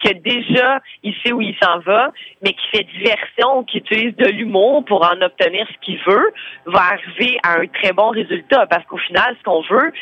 que 0.03 0.13
déjà 0.13 0.81
il 1.03 1.15
sait 1.25 1.33
où 1.33 1.41
il 1.41 1.57
s'en 1.63 1.79
va, 1.81 2.13
mais 2.43 2.53
qui 2.53 2.67
fait 2.73 2.85
diversion, 2.85 3.65
qui 3.65 3.79
utilise 3.79 4.17
de 4.17 4.27
l'humour 4.27 4.85
pour 4.85 5.05
en 5.05 5.21
obtenir 5.23 5.67
ce 5.73 5.85
qu'il 5.85 5.99
veut, 6.07 6.33
va 6.67 6.81
arriver 6.93 7.39
à 7.43 7.61
un 7.61 7.67
très 7.67 7.93
bon 7.93 8.11
résultat. 8.11 8.67
Parce 8.67 8.85
qu'au 8.87 8.99
final, 8.99 9.37
ce 9.39 9.43
qu'on 9.45 9.63
veut, 9.63 9.93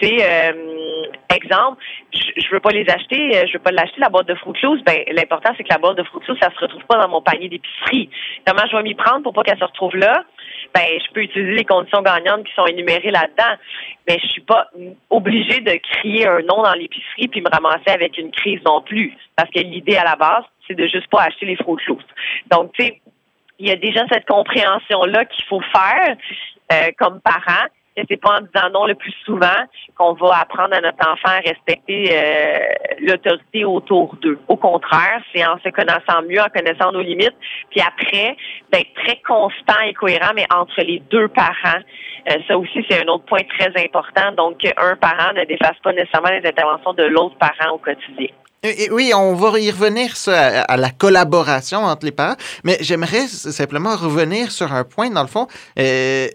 c'est 0.00 0.18
euh, 0.20 1.04
exemple, 1.34 1.82
je, 2.12 2.50
veux 2.50 2.60
pas 2.60 2.70
les 2.70 2.88
acheter, 2.88 3.36
euh, 3.36 3.46
je 3.46 3.54
veux 3.54 3.62
pas 3.62 3.70
l'acheter 3.70 4.00
la 4.00 4.08
boîte 4.08 4.28
de 4.28 4.34
Fruit 4.34 4.58
Loops. 4.62 4.82
Ben 4.84 5.04
l'important 5.12 5.52
c'est 5.56 5.64
que 5.64 5.72
la 5.72 5.78
boîte 5.78 5.96
de 5.96 6.02
Fruit 6.04 6.22
Loops, 6.28 6.40
ça 6.40 6.50
se 6.50 6.58
retrouve 6.60 6.84
pas 6.84 6.98
dans 6.98 7.08
mon 7.08 7.22
panier 7.22 7.48
d'épicerie. 7.48 8.08
Comment 8.46 8.66
je 8.70 8.76
vais 8.76 8.82
m'y 8.82 8.94
prendre 8.94 9.22
pour 9.22 9.32
pas 9.32 9.42
qu'elle 9.42 9.58
se 9.58 9.64
retrouve 9.64 9.96
là? 9.96 10.24
Ben 10.74 10.86
je 10.98 11.12
peux 11.12 11.22
utiliser 11.22 11.52
les 11.52 11.64
conditions 11.64 12.02
gagnantes 12.02 12.44
qui 12.44 12.54
sont 12.54 12.66
énumérées 12.66 13.10
là-dedans, 13.10 13.56
mais 14.08 14.18
je 14.22 14.26
suis 14.28 14.42
pas 14.42 14.68
obligée 15.10 15.60
de 15.60 15.78
crier 15.92 16.26
un 16.26 16.40
nom 16.40 16.62
dans 16.62 16.72
l'épicerie 16.74 17.28
puis 17.28 17.42
me 17.42 17.50
ramasser 17.50 17.90
avec 17.90 18.16
une 18.18 18.30
crise 18.30 18.60
non 18.64 18.80
plus. 18.80 19.12
Parce 19.36 19.50
que 19.50 19.60
l'idée 19.60 19.96
à 19.96 20.04
la 20.04 20.16
base, 20.16 20.44
c'est 20.66 20.74
de 20.74 20.86
juste 20.86 21.08
pas 21.08 21.24
acheter 21.24 21.46
les 21.46 21.56
Loops. 21.56 22.04
Donc 22.50 22.72
tu 22.72 22.84
sais, 22.84 23.00
il 23.58 23.68
y 23.68 23.70
a 23.70 23.76
déjà 23.76 24.04
cette 24.10 24.26
compréhension 24.26 25.04
là 25.04 25.24
qu'il 25.24 25.44
faut 25.44 25.60
faire 25.60 26.16
euh, 26.72 26.90
comme 26.98 27.20
parent 27.20 27.66
et 27.96 28.04
c'est 28.08 28.20
pas 28.20 28.38
en 28.38 28.40
disant 28.40 28.70
non 28.72 28.86
le 28.86 28.94
plus 28.94 29.12
souvent 29.24 29.46
qu'on 29.96 30.14
va 30.14 30.40
apprendre 30.40 30.74
à 30.74 30.80
notre 30.80 31.06
enfant 31.06 31.28
à 31.28 31.40
respecter 31.40 32.08
euh, 32.10 32.58
l'autorité 33.00 33.64
autour 33.64 34.16
d'eux. 34.16 34.38
Au 34.48 34.56
contraire, 34.56 35.22
c'est 35.34 35.44
en 35.44 35.58
se 35.58 35.68
connaissant 35.68 36.22
mieux, 36.28 36.40
en 36.40 36.48
connaissant 36.48 36.92
nos 36.92 37.02
limites, 37.02 37.36
puis 37.70 37.80
après, 37.80 38.36
d'être 38.72 38.94
très 38.94 39.20
constant 39.26 39.80
et 39.86 39.92
cohérent, 39.92 40.32
mais 40.34 40.46
entre 40.54 40.80
les 40.82 41.02
deux 41.10 41.28
parents. 41.28 41.80
Euh, 42.30 42.34
ça 42.48 42.56
aussi, 42.56 42.84
c'est 42.88 43.02
un 43.02 43.08
autre 43.08 43.24
point 43.24 43.42
très 43.58 43.72
important. 43.82 44.32
Donc, 44.36 44.64
un 44.64 44.96
parent 44.96 45.32
ne 45.34 45.44
défasse 45.44 45.76
pas 45.82 45.92
nécessairement 45.92 46.30
les 46.30 46.48
interventions 46.48 46.94
de 46.94 47.04
l'autre 47.04 47.36
parent 47.36 47.74
au 47.74 47.78
quotidien. 47.78 48.28
oui, 48.92 49.12
on 49.14 49.34
va 49.34 49.58
y 49.58 49.70
revenir 49.70 50.16
ça, 50.16 50.62
à, 50.62 50.76
la 50.76 50.90
collaboration 50.90 51.80
entre 51.80 52.06
les 52.06 52.12
parents, 52.12 52.36
mais 52.64 52.76
j'aimerais 52.80 53.26
simplement 53.26 53.96
revenir 53.96 54.52
sur 54.52 54.72
un 54.72 54.84
point, 54.84 55.10
dans 55.10 55.22
le 55.22 55.28
fond. 55.28 55.48
Euh, 55.78 56.28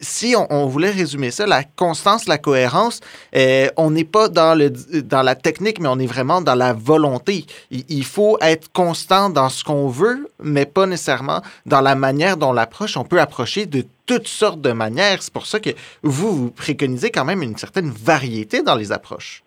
si 0.00 0.34
on, 0.36 0.66
voulait 0.66 0.90
résumer 0.90 1.30
ça, 1.30 1.46
la 1.46 1.62
constance, 1.64 2.26
la 2.26 2.38
cohérence, 2.38 3.00
euh, 3.34 3.68
on 3.76 3.90
n'est 3.90 4.04
pas 4.04 4.28
dans, 4.28 4.56
le, 4.58 4.70
dans 5.02 5.22
la 5.22 5.34
technique, 5.34 5.80
mais 5.80 5.88
on 5.88 5.98
est 5.98 6.06
vraiment 6.06 6.40
dans 6.40 6.54
la 6.54 6.72
volonté. 6.72 7.44
Il, 7.70 8.04
faut 8.04 8.38
être 8.40 8.70
constant 8.72 9.30
dans 9.30 9.48
ce 9.48 9.64
qu'on 9.64 9.88
veut, 9.88 10.28
mais 10.42 10.66
pas 10.66 10.86
nécessairement 10.86 11.42
dans 11.66 11.80
la 11.80 11.94
manière 11.94 12.36
dont 12.36 12.50
on 12.50 12.52
l'approche. 12.52 12.96
On 12.96 13.04
peut 13.04 13.20
approcher 13.20 13.66
de 13.66 13.84
toutes 14.06 14.28
sortes 14.28 14.60
de 14.60 14.72
manières. 14.72 15.22
C'est 15.22 15.32
pour 15.32 15.46
ça 15.46 15.60
que 15.60 15.70
vous, 16.02 16.32
vous 16.36 16.50
préconisez 16.50 17.10
quand 17.10 17.24
même 17.24 17.42
une 17.42 17.56
certaine 17.56 17.90
variété 17.90 18.62
dans 18.62 18.74
les 18.74 18.92
approches. 18.92 19.42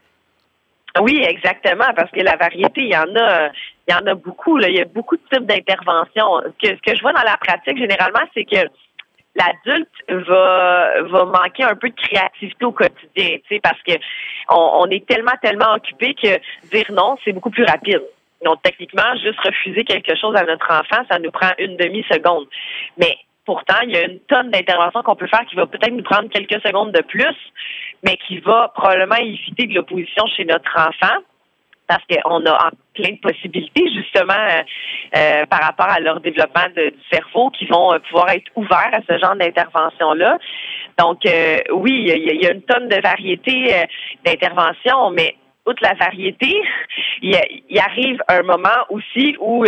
Oui, 1.00 1.22
exactement, 1.24 1.94
parce 1.96 2.10
que 2.10 2.22
la 2.22 2.36
variété, 2.38 2.82
il 2.82 2.92
y 2.92 2.98
en 2.98 3.16
a, 3.16 3.50
il 3.88 3.92
y 3.92 3.94
en 3.94 4.06
a 4.08 4.16
beaucoup. 4.16 4.60
Il 4.60 4.76
y 4.76 4.82
a 4.82 4.86
beaucoup 4.86 5.16
de 5.16 5.22
types 5.32 5.46
d'interventions. 5.46 6.42
Ce 6.64 6.70
que 6.70 6.96
je 6.96 7.02
vois 7.02 7.14
dans 7.14 7.22
la 7.22 7.38
pratique, 7.38 7.78
généralement, 7.78 8.22
c'est 8.34 8.46
que 8.46 8.68
l'adulte 9.38 10.28
va 10.28 11.26
manquer 11.26 11.64
un 11.64 11.76
peu 11.76 11.90
de 11.90 11.96
créativité 11.96 12.66
au 12.66 12.72
quotidien, 12.72 13.38
parce 13.64 13.82
que 13.84 13.94
on, 14.50 14.86
est 14.90 15.06
tellement 15.06 15.38
tellement 15.42 15.74
occupé 15.76 16.14
que 16.16 16.40
dire 16.70 16.92
non, 16.92 17.18
c'est 17.24 17.34
beaucoup 17.34 17.50
plus 17.50 17.66
rapide. 17.66 18.02
Donc 18.44 18.62
techniquement, 18.62 19.16
juste 19.24 19.40
refuser 19.40 19.84
quelque 19.84 20.16
chose 20.16 20.36
à 20.36 20.44
notre 20.44 20.72
enfant, 20.72 21.04
ça 21.10 21.20
nous 21.20 21.32
prend 21.32 21.52
une 21.58 21.76
demi 21.78 22.04
seconde. 22.12 22.48
Mais 22.98 23.16
pourtant, 23.46 23.80
il 23.84 23.92
y 23.92 23.98
a 23.98 24.06
une 24.06 24.20
tonne 24.22 24.52
d'interventions 24.52 25.02
qu'on 25.04 25.16
peut 25.16 25.28
faire 25.28 25.46
qui 25.50 25.56
va 25.56 25.66
peut-être 25.66 25.94
nous 25.94 26.04
prendre 26.04 26.30
quelques 26.30 26.62
secondes 26.66 26.92
de 26.92 27.02
plus, 27.02 27.36
mais 28.04 28.18
qui 28.28 28.40
va 28.40 28.72
probablement 28.76 29.16
éviter 29.16 29.66
de 29.66 29.74
l'opposition 29.74 30.26
chez 30.36 30.46
notre 30.46 30.72
enfant 30.78 31.18
parce 31.88 32.04
qu'on 32.06 32.46
a 32.46 32.72
plein 32.94 33.12
de 33.12 33.20
possibilités 33.20 33.90
justement 33.94 34.34
euh, 34.34 34.62
euh, 35.16 35.46
par 35.46 35.62
rapport 35.62 35.90
à 35.90 36.00
leur 36.00 36.20
développement 36.20 36.68
de, 36.76 36.90
du 36.90 37.04
cerveau 37.12 37.50
qui 37.52 37.66
vont 37.66 37.94
euh, 37.94 38.00
pouvoir 38.00 38.30
être 38.30 38.52
ouverts 38.56 38.92
à 38.92 39.00
ce 39.08 39.18
genre 39.18 39.36
d'intervention-là. 39.36 40.38
Donc 40.98 41.20
oui, 41.74 42.06
il 42.08 42.42
y, 42.42 42.48
a 42.48 42.52
une 42.52 42.64
tonne 42.64 42.90
de 42.90 43.00
variétés 43.02 43.86
d'interventions, 44.26 45.12
mais 45.12 45.36
outre 45.68 45.84
la 45.84 45.94
variété, 45.94 46.60
il, 47.22 47.40
y 47.70 47.80
arrive 47.80 48.20
un 48.28 48.42
moment 48.42 48.80
aussi 48.90 49.36
où 49.40 49.64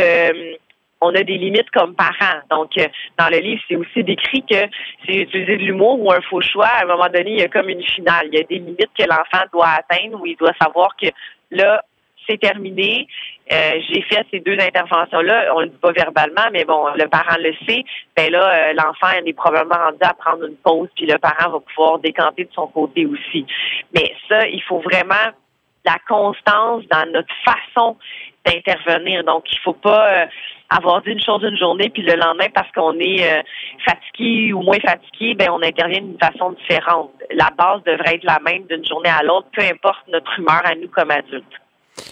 on 1.01 1.15
a 1.15 1.23
des 1.23 1.37
limites 1.37 1.69
comme 1.69 1.93
parents. 1.93 2.41
Donc, 2.49 2.71
dans 3.19 3.29
le 3.29 3.37
livre, 3.37 3.61
c'est 3.69 3.75
aussi 3.75 4.03
décrit 4.03 4.41
que 4.41 4.67
c'est 5.05 5.17
utiliser 5.17 5.57
de 5.57 5.63
l'humour 5.63 5.99
ou 6.01 6.11
un 6.11 6.21
faux 6.21 6.41
choix. 6.41 6.65
À 6.65 6.83
un 6.83 6.87
moment 6.87 7.09
donné, 7.13 7.31
il 7.31 7.39
y 7.39 7.43
a 7.43 7.47
comme 7.47 7.69
une 7.69 7.83
finale. 7.83 8.27
Il 8.31 8.39
y 8.39 8.41
a 8.41 8.43
des 8.43 8.55
limites 8.55 8.89
que 8.97 9.03
l'enfant 9.07 9.45
doit 9.53 9.69
atteindre 9.77 10.19
où 10.19 10.25
il 10.25 10.35
doit 10.35 10.53
savoir 10.59 10.95
que 10.99 11.07
là, 11.51 11.83
c'est 12.29 12.39
terminé. 12.39 13.07
Euh, 13.51 13.71
j'ai 13.89 14.01
fait 14.03 14.25
ces 14.29 14.39
deux 14.39 14.57
interventions-là. 14.59 15.53
On 15.55 15.61
le 15.61 15.67
dit 15.67 15.77
pas 15.81 15.91
verbalement, 15.91 16.49
mais 16.53 16.65
bon, 16.65 16.85
le 16.95 17.07
parent 17.07 17.37
le 17.39 17.53
sait. 17.67 17.83
Ben 18.15 18.31
là, 18.31 18.69
euh, 18.69 18.73
l'enfant 18.73 19.07
est 19.25 19.33
probablement 19.33 19.85
rendu 19.85 19.97
à 20.01 20.13
prendre 20.13 20.45
une 20.45 20.57
pause, 20.57 20.89
puis 20.95 21.07
le 21.07 21.17
parent 21.17 21.49
va 21.49 21.59
pouvoir 21.59 21.99
décanter 21.99 22.45
de 22.45 22.51
son 22.53 22.67
côté 22.67 23.07
aussi. 23.07 23.45
Mais 23.95 24.13
ça, 24.27 24.47
il 24.47 24.61
faut 24.63 24.79
vraiment 24.79 25.31
la 25.85 25.97
constance 26.07 26.83
dans 26.91 27.11
notre 27.11 27.33
façon 27.43 27.97
d'intervenir. 28.45 29.23
Donc, 29.23 29.45
il 29.51 29.57
faut 29.59 29.73
pas 29.73 30.23
euh, 30.23 30.25
avoir 30.69 31.01
dit 31.01 31.09
une 31.09 31.21
chose 31.21 31.41
une 31.41 31.57
journée, 31.57 31.89
puis 31.89 32.03
le 32.03 32.15
lendemain, 32.15 32.47
parce 32.53 32.71
qu'on 32.73 32.99
est 32.99 33.43
fatigué 33.83 34.53
ou 34.53 34.61
moins 34.61 34.79
fatigué, 34.79 35.33
ben 35.33 35.49
on 35.49 35.63
intervient 35.63 36.01
d'une 36.01 36.19
façon 36.19 36.51
différente. 36.51 37.11
La 37.31 37.49
base 37.57 37.81
devrait 37.85 38.15
être 38.15 38.23
la 38.25 38.37
même 38.45 38.67
d'une 38.67 38.85
journée 38.85 39.09
à 39.09 39.23
l'autre, 39.23 39.47
peu 39.51 39.63
importe 39.63 40.07
notre 40.09 40.37
humeur 40.37 40.61
à 40.63 40.75
nous 40.75 40.89
comme 40.89 41.09
adultes. 41.09 41.59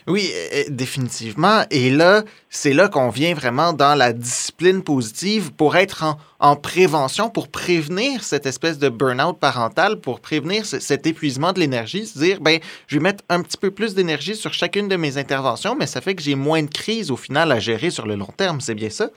Oui, 0.08 0.30
euh, 0.34 0.60
euh, 0.60 0.64
définitivement. 0.70 1.64
Et 1.70 1.90
là, 1.90 2.22
c'est 2.50 2.74
là 2.74 2.88
qu'on 2.88 3.10
vient 3.10 3.34
vraiment 3.34 3.74
dans 3.74 3.94
la 3.94 4.14
discipline 4.14 4.82
positive 4.82 5.54
pour 5.54 5.76
être 5.76 6.06
en, 6.40 6.56
prévention, 6.56 7.30
pour 7.30 7.52
prévenir 7.52 8.24
cette 8.24 8.46
espèce 8.46 8.80
de 8.80 8.88
burn-out 8.88 9.38
parental, 9.38 10.00
pour 10.00 10.22
prévenir 10.22 10.66
cet 10.66 11.06
épuisement 11.06 11.52
de 11.52 11.60
l'énergie, 11.60 12.06
se 12.06 12.18
dire, 12.18 12.40
ben, 12.40 12.60
je 12.88 12.96
vais 12.96 13.04
mettre 13.04 13.24
un 13.28 13.44
petit 13.44 13.58
peu 13.58 13.70
plus 13.70 13.96
d'énergie 13.96 14.36
sur 14.36 14.54
chacune 14.54 14.88
de 14.88 14.96
mes 14.96 15.18
interventions, 15.18 15.76
mais 15.76 15.88
ça 15.88 16.00
fait 16.00 16.16
que 16.16 16.22
j'ai 16.22 16.36
moins 16.36 16.64
de 16.64 16.70
crises 16.70 17.12
au 17.12 17.18
final 17.18 17.52
à 17.52 17.60
gérer 17.60 17.90
sur 17.90 18.08
le 18.08 18.16
long 18.16 18.32
terme. 18.38 18.62
C'est 18.62 18.76
bien 18.76 18.90
ça? 18.90 19.10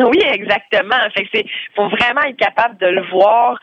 Oui, 0.00 0.20
exactement. 0.24 0.96
Fait 1.14 1.28
c'est, 1.32 1.44
faut 1.74 1.88
vraiment 1.88 2.22
être 2.22 2.36
capable 2.36 2.78
de 2.78 2.86
le 2.86 3.02
voir 3.10 3.58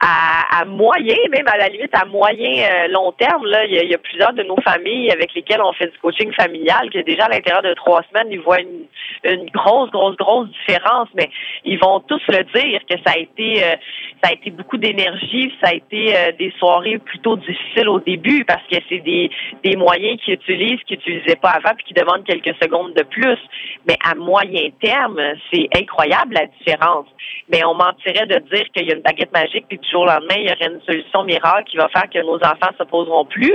à, 0.00 0.64
moyen, 0.64 1.16
même 1.30 1.48
à 1.48 1.56
la 1.56 1.68
limite 1.68 1.94
à 1.94 2.04
moyen 2.04 2.62
euh, 2.62 2.88
long 2.88 3.12
terme, 3.12 3.44
là, 3.46 3.64
il 3.64 3.74
y, 3.74 3.94
a, 3.94 3.98
plusieurs 3.98 4.32
de 4.32 4.42
nos 4.44 4.60
familles 4.60 5.10
avec 5.10 5.34
lesquelles 5.34 5.60
on 5.60 5.72
fait 5.72 5.88
du 5.88 5.98
coaching 5.98 6.32
familial 6.32 6.88
que 6.90 7.00
déjà 7.00 7.24
à 7.24 7.28
l'intérieur 7.28 7.62
de 7.62 7.74
trois 7.74 8.02
semaines, 8.08 8.28
ils 8.30 8.40
voient 8.40 8.60
une, 8.60 8.86
une 9.24 9.50
grosse, 9.50 9.90
grosse, 9.90 10.16
grosse 10.16 10.48
différence, 10.50 11.08
mais 11.14 11.30
ils 11.64 11.78
vont 11.78 12.00
tous 12.00 12.22
le 12.28 12.44
dire 12.54 12.80
que 12.88 12.96
ça 13.04 13.14
a 13.16 13.18
été 13.18 13.64
euh, 13.64 13.76
ça 14.22 14.30
a 14.30 14.32
été 14.32 14.50
beaucoup 14.50 14.76
d'énergie, 14.76 15.52
ça 15.62 15.70
a 15.70 15.74
été 15.74 16.16
euh, 16.16 16.32
des 16.38 16.52
soirées 16.58 16.98
plutôt 16.98 17.36
difficiles 17.36 17.88
au 17.88 18.00
début 18.00 18.44
parce 18.44 18.62
que 18.70 18.76
c'est 18.88 19.00
des, 19.00 19.30
des 19.64 19.76
moyens 19.76 20.20
qu'ils 20.20 20.34
utilisent 20.34 20.82
qu'ils 20.86 20.98
n'utilisaient 20.98 21.36
pas 21.36 21.50
avant 21.50 21.74
puis 21.76 21.86
qui 21.86 21.94
demandent 21.94 22.24
quelques 22.24 22.54
secondes 22.62 22.94
de 22.94 23.02
plus. 23.02 23.38
Mais 23.86 23.96
à 24.04 24.14
moyen 24.14 24.70
terme, 24.80 25.20
c'est 25.52 25.68
incroyable 25.76 26.34
la 26.34 26.46
différence. 26.46 27.06
Mais 27.50 27.64
on 27.64 27.74
mentirait 27.74 28.26
de 28.26 28.38
dire 28.52 28.64
qu'il 28.74 28.88
y 28.88 28.92
a 28.92 28.96
une 28.96 29.02
baguette 29.02 29.32
magique 29.32 29.66
jour 29.90 30.02
au 30.02 30.06
lendemain, 30.06 30.36
il 30.36 30.48
y 30.48 30.52
aurait 30.52 30.72
une 30.72 30.82
solution 30.82 31.24
miracle 31.24 31.64
qui 31.70 31.76
va 31.76 31.88
faire 31.88 32.08
que 32.12 32.18
nos 32.20 32.36
enfants 32.36 32.74
se 32.78 32.84
poseront 32.84 33.24
plus. 33.24 33.54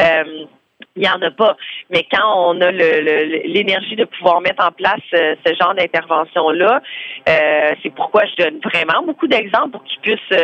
Euh, 0.00 0.44
il 0.96 1.02
n'y 1.02 1.08
en 1.08 1.20
a 1.22 1.30
pas. 1.30 1.56
Mais 1.90 2.06
quand 2.10 2.50
on 2.50 2.60
a 2.60 2.70
l'énergie 2.70 3.96
de 3.96 4.04
pouvoir 4.04 4.40
mettre 4.40 4.64
en 4.64 4.72
place 4.72 5.00
euh, 5.14 5.36
ce 5.44 5.54
genre 5.54 5.74
d'intervention-là, 5.74 6.80
euh, 7.28 7.74
c'est 7.82 7.94
pourquoi 7.94 8.24
je 8.26 8.44
donne 8.44 8.60
vraiment 8.60 9.02
beaucoup 9.04 9.26
d'exemples 9.26 9.70
pour 9.70 9.84
qu'ils 9.84 10.00
puissent 10.00 10.40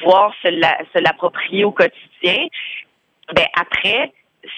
pouvoir 0.00 0.32
se 0.42 0.98
l'approprier 1.00 1.64
au 1.64 1.72
quotidien. 1.72 2.46
Ben 3.34 3.46
après, 3.58 4.12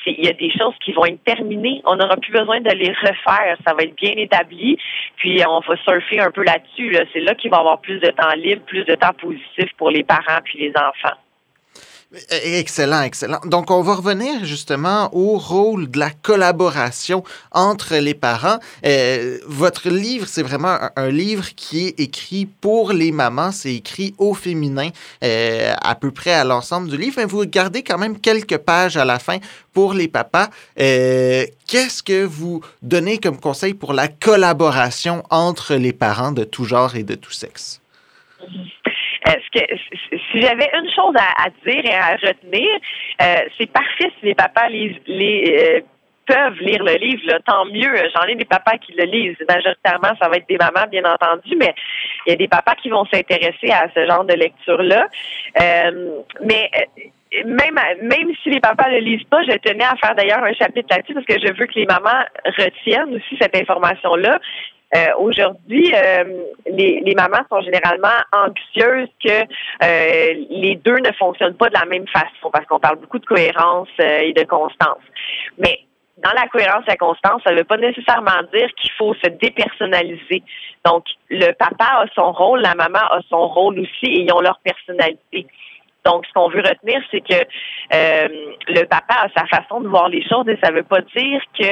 il 0.07 0.25
y 0.25 0.28
a 0.28 0.33
des 0.33 0.50
choses 0.50 0.75
qui 0.85 0.93
vont 0.93 1.05
être 1.05 1.23
terminées. 1.25 1.83
On 1.85 1.97
n'aura 1.97 2.16
plus 2.16 2.33
besoin 2.33 2.61
de 2.61 2.71
les 2.71 2.90
refaire. 2.90 3.57
Ça 3.66 3.75
va 3.75 3.83
être 3.83 3.97
bien 3.97 4.12
établi. 4.16 4.78
Puis 5.16 5.43
on 5.49 5.61
va 5.61 5.76
surfer 5.78 6.21
un 6.21 6.31
peu 6.31 6.45
là-dessus. 6.45 6.97
C'est 7.12 7.21
là 7.21 7.35
qu'il 7.35 7.50
va 7.50 7.59
y 7.59 7.61
avoir 7.61 7.81
plus 7.81 7.99
de 7.99 8.09
temps 8.09 8.35
libre, 8.37 8.62
plus 8.66 8.85
de 8.85 8.95
temps 8.95 9.14
positif 9.21 9.71
pour 9.76 9.90
les 9.90 10.05
parents 10.05 10.40
puis 10.45 10.59
les 10.59 10.73
enfants. 10.76 11.16
Excellent, 12.30 13.02
excellent. 13.02 13.40
Donc, 13.44 13.70
on 13.70 13.82
va 13.82 13.94
revenir 13.94 14.44
justement 14.44 15.14
au 15.14 15.38
rôle 15.38 15.90
de 15.90 15.99
la 15.99 16.11
collaboration 16.11 17.23
entre 17.52 17.96
les 17.96 18.14
parents. 18.14 18.58
Euh, 18.85 19.38
votre 19.46 19.90
livre, 19.90 20.26
c'est 20.26 20.42
vraiment 20.42 20.78
un, 20.96 21.11
livre 21.11 21.54
qui 21.54 21.87
est 21.87 22.00
écrit 22.00 22.46
pour 22.46 22.92
les 22.92 23.12
mamans. 23.12 23.52
C'est 23.52 23.75
écrit 23.75 24.14
au 24.18 24.35
féminin, 24.35 24.90
euh, 25.25 25.75
à 25.82 25.94
peu 25.94 26.11
près 26.11 26.32
à 26.32 26.44
l'ensemble 26.44 26.88
du 26.88 26.96
livre. 26.96 27.16
Mais 27.18 27.26
vous 27.26 27.44
gardez 27.44 27.82
quand 27.82 27.99
même 27.99 28.18
quelques 28.18 28.58
pages 28.58 28.96
à 28.96 29.04
la 29.04 29.18
fin 29.18 29.38
pour 29.73 29.92
les 29.92 30.08
papas. 30.08 30.49
Euh, 30.80 31.44
qu'est-ce 31.66 32.02
que 32.02 32.25
vous 32.25 32.62
donnez 32.82 33.18
comme 33.18 33.38
conseil 33.38 33.75
pour 33.75 33.92
la 33.92 34.08
collaboration 34.08 35.23
entre 35.30 35.75
les 35.75 35.92
parents 35.92 36.32
de 36.32 36.44
tout 36.44 36.64
genre 36.64 36.96
et 36.96 37.02
de 37.02 37.14
tout 37.14 37.32
sexe? 37.32 37.80
Si 39.26 40.40
j'avais 40.40 40.71
une 40.75 40.90
chose 40.90 41.14
à, 41.16 41.49
dire 41.66 41.85
et 41.85 41.95
à 41.95 42.16
retenir, 42.16 42.68
euh, 43.23 43.37
c'est 43.59 43.71
parfait 43.71 44.11
si 44.18 44.26
les 44.26 44.35
papas 44.35 44.68
les, 44.68 45.00
les 45.06 45.56
euh, 45.59 45.80
peuvent 46.26 46.59
lire 46.61 46.83
le 46.83 46.95
livre, 46.95 47.38
tant 47.47 47.64
mieux. 47.66 47.95
J'en 48.14 48.26
ai 48.26 48.35
des 48.35 48.45
papas 48.45 48.78
qui 48.78 48.92
le 48.92 49.04
lisent. 49.04 49.37
Majoritairement, 49.49 50.12
ça 50.21 50.28
va 50.28 50.37
être 50.37 50.49
des 50.49 50.56
mamans, 50.56 50.87
bien 50.90 51.04
entendu, 51.04 51.56
mais 51.56 51.75
il 52.26 52.30
y 52.30 52.33
a 52.33 52.37
des 52.37 52.49
papas 52.49 52.75
qui 52.75 52.88
vont 52.88 53.04
s'intéresser 53.06 53.71
à 53.71 53.87
ce 53.95 54.06
genre 54.06 54.25
de 54.25 54.35
lecture-là. 54.35 55.09
Euh, 55.61 56.21
mais 56.45 56.71
même, 57.45 57.78
même 58.02 58.30
si 58.42 58.50
les 58.50 58.61
papas 58.61 58.88
ne 58.88 58.95
le 58.95 59.00
lisent 59.00 59.28
pas, 59.28 59.42
je 59.45 59.56
tenais 59.59 59.85
à 59.85 59.97
faire 59.97 60.14
d'ailleurs 60.14 60.42
un 60.42 60.52
chapitre 60.54 60.88
là-dessus 60.90 61.14
parce 61.14 61.26
que 61.26 61.38
je 61.40 61.52
veux 61.52 61.66
que 61.66 61.75
les 61.75 61.87
mamans 61.87 62.25
retiennent 62.59 63.14
aussi 63.14 63.37
cette 63.40 63.56
information-là. 63.56 64.38
Euh, 64.95 65.07
aujourd'hui, 65.19 65.93
euh, 65.95 66.45
les, 66.66 67.00
les, 67.00 67.14
mamans 67.14 67.45
sont 67.50 67.61
généralement 67.61 68.09
anxieuses 68.33 69.09
que 69.23 69.43
euh, 69.83 70.45
les 70.49 70.76
deux 70.76 70.99
ne 70.99 71.12
fonctionnent 71.19 71.57
pas 71.57 71.69
de 71.69 71.75
la 71.75 71.85
même 71.87 72.07
façon 72.07 72.50
parce 72.52 72.64
qu'on 72.66 72.78
parle 72.78 72.97
beaucoup 72.97 73.19
de 73.19 73.26
cohérence 73.26 73.88
et 73.99 74.33
de 74.33 74.45
constance. 74.45 75.02
Mais 75.59 75.81
dans 76.19 76.31
la 76.31 76.47
cohérence 76.47 76.85
et 76.87 76.90
la 76.90 76.97
constance, 76.97 77.43
ça 77.45 77.52
ne 77.52 77.59
veut 77.59 77.64
pas 77.64 77.76
nécessairement 77.76 78.43
dire 78.55 78.69
qu'il 78.76 78.93
faut 78.93 79.12
se 79.14 79.28
dépersonnaliser. 79.28 80.43
Donc, 80.85 81.05
le 81.31 81.52
papa 81.52 82.02
a 82.02 82.07
son 82.14 82.33
rôle, 82.33 82.61
la 82.61 82.75
maman 82.75 83.00
a 83.11 83.21
son 83.28 83.49
rôle 83.49 83.81
aussi 83.81 84.07
et 84.07 84.21
ils 84.23 84.33
ont 84.33 84.40
leur 84.40 84.61
personnalité. 84.61 85.47
Donc, 86.06 86.25
ce 86.25 86.32
qu'on 86.32 86.48
veut 86.48 86.62
retenir, 86.62 87.02
c'est 87.10 87.20
que 87.20 87.34
euh, 87.34 88.28
le 88.68 88.84
papa 88.84 89.26
a 89.26 89.28
sa 89.36 89.44
façon 89.46 89.80
de 89.80 89.88
voir 89.88 90.08
les 90.08 90.22
choses 90.22 90.48
et 90.48 90.56
ça 90.62 90.70
ne 90.70 90.76
veut 90.76 90.84
pas 90.84 91.00
dire 91.00 91.40
que 91.58 91.66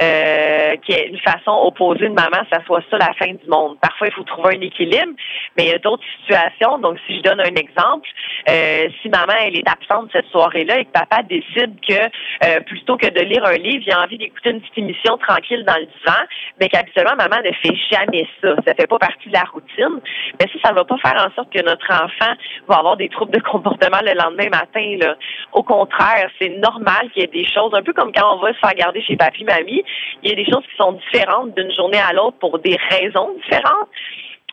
euh, 0.00 0.76
qu'il 0.78 0.96
y 0.96 0.98
a 0.98 1.04
une 1.04 1.20
façon 1.20 1.50
opposée 1.50 2.08
de 2.08 2.14
maman, 2.14 2.40
ça 2.50 2.64
soit 2.64 2.80
ça 2.90 2.96
la 2.96 3.12
fin 3.12 3.30
du 3.30 3.46
monde. 3.46 3.76
Parfois, 3.82 4.06
il 4.06 4.14
faut 4.14 4.22
trouver 4.22 4.56
un 4.56 4.60
équilibre, 4.62 5.12
mais 5.56 5.64
il 5.64 5.68
y 5.68 5.74
a 5.74 5.78
d'autres 5.78 6.02
situations. 6.20 6.78
Donc, 6.78 6.96
si 7.06 7.18
je 7.18 7.22
donne 7.22 7.40
un 7.40 7.54
exemple, 7.56 8.08
euh, 8.48 8.88
si 9.02 9.10
maman 9.10 9.34
elle 9.42 9.58
est 9.58 9.68
absente 9.68 10.08
cette 10.12 10.28
soirée-là 10.28 10.78
et 10.78 10.86
que 10.86 10.92
papa 10.92 11.22
décide 11.22 11.78
que 11.86 12.60
plutôt 12.60 12.96
que 12.96 13.08
de 13.08 13.20
lire 13.20 13.44
un 13.44 13.58
livre, 13.58 13.84
il 13.86 13.92
a 13.92 14.02
envie 14.02 14.16
d'écouter 14.16 14.50
une 14.50 14.60
petite 14.62 14.78
émission 14.78 15.18
tranquille 15.18 15.62
dans 15.66 15.76
le 15.76 15.86
divan, 15.86 16.20
mais 16.58 16.68
qu'habituellement 16.68 17.16
maman 17.16 17.36
ne 17.44 17.52
fait 17.52 17.76
jamais 17.90 18.26
ça. 18.40 18.54
Ça 18.66 18.74
fait 18.74 18.86
pas 18.86 18.98
partie 18.98 19.28
de 19.28 19.34
la 19.34 19.44
routine. 19.52 20.00
Mais 20.40 20.46
ça, 20.46 20.68
ça 20.68 20.72
va 20.72 20.84
pas 20.84 20.96
faire 20.98 21.16
en 21.16 21.34
sorte 21.34 21.52
que 21.52 21.62
notre 21.62 21.86
enfant 21.92 22.32
va 22.68 22.76
avoir 22.76 22.96
des 22.96 23.10
troubles 23.10 23.32
de 23.32 23.40
comportement 23.40 23.73
le 23.80 24.14
lendemain 24.14 24.48
matin. 24.50 24.96
Là. 25.00 25.16
Au 25.52 25.62
contraire, 25.62 26.30
c'est 26.40 26.50
normal 26.58 27.10
qu'il 27.12 27.22
y 27.22 27.24
ait 27.24 27.28
des 27.28 27.44
choses, 27.44 27.72
un 27.74 27.82
peu 27.82 27.92
comme 27.92 28.12
quand 28.12 28.36
on 28.36 28.40
va 28.40 28.52
se 28.52 28.58
faire 28.58 28.74
garder 28.74 29.02
chez 29.02 29.16
papy, 29.16 29.44
mamie, 29.44 29.84
il 30.22 30.30
y 30.30 30.32
a 30.32 30.36
des 30.36 30.50
choses 30.50 30.64
qui 30.70 30.76
sont 30.76 30.92
différentes 30.92 31.54
d'une 31.54 31.72
journée 31.72 32.00
à 32.00 32.12
l'autre 32.12 32.38
pour 32.38 32.58
des 32.58 32.76
raisons 32.90 33.34
différentes 33.42 33.88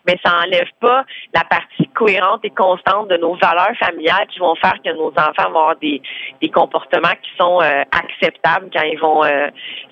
mais 0.08 0.18
ça 0.24 0.32
n'enlève 0.32 0.70
pas 0.80 1.06
la 1.34 1.44
partie 1.44 1.88
cohérente 1.94 2.42
et 2.44 2.50
constante 2.50 3.10
de 3.10 3.18
nos 3.18 3.36
valeurs 3.36 3.76
familiales 3.80 4.28
qui 4.28 4.40
vont 4.40 4.56
faire 4.56 4.76
que 4.84 4.92
nos 4.94 5.10
enfants 5.10 5.52
vont 5.52 5.60
avoir 5.60 5.76
des, 5.78 6.02
comportements 6.52 7.16
qui 7.22 7.32
sont 7.40 7.62
euh, 7.62 7.84
acceptables 7.92 8.70
quand 8.74 8.84
ils 8.84 9.00
vont 9.00 9.24
euh, 9.24 9.50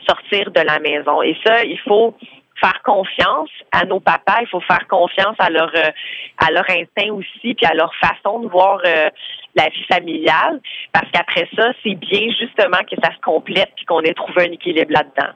sortir 0.08 0.52
de 0.52 0.62
la 0.62 0.80
maison. 0.80 1.22
Et 1.22 1.38
ça, 1.46 1.64
il 1.64 1.80
faut 1.80 2.16
faire 2.60 2.82
confiance 2.84 3.50
à 3.72 3.86
nos 3.86 4.00
papas, 4.00 4.42
il 4.42 4.48
faut 4.48 4.62
faire 4.62 4.88
confiance 4.88 5.36
à 5.40 5.50
leur 5.50 5.72
euh, 5.76 5.90
à 6.38 6.52
leur 6.52 6.70
instinct 6.70 7.12
aussi, 7.12 7.54
puis 7.54 7.66
à 7.66 7.74
leur 7.74 7.94
façon 7.96 8.40
de 8.40 8.48
voir 8.48 8.80
euh, 8.86 9.10
la 9.56 9.70
vie 9.70 9.86
familiale, 9.92 10.60
parce 10.94 11.10
qu'après 11.12 11.48
ça, 11.56 11.72
c'est 11.84 11.96
bien 11.96 12.30
justement 12.40 12.80
que 12.90 12.96
ça 13.04 13.14
se 13.14 13.20
complète 13.22 13.72
puis 13.76 13.86
qu'on 13.86 14.02
ait 14.02 14.14
trouvé 14.14 14.48
un 14.48 14.52
équilibre 14.52 14.92
là-dedans. 14.92 15.34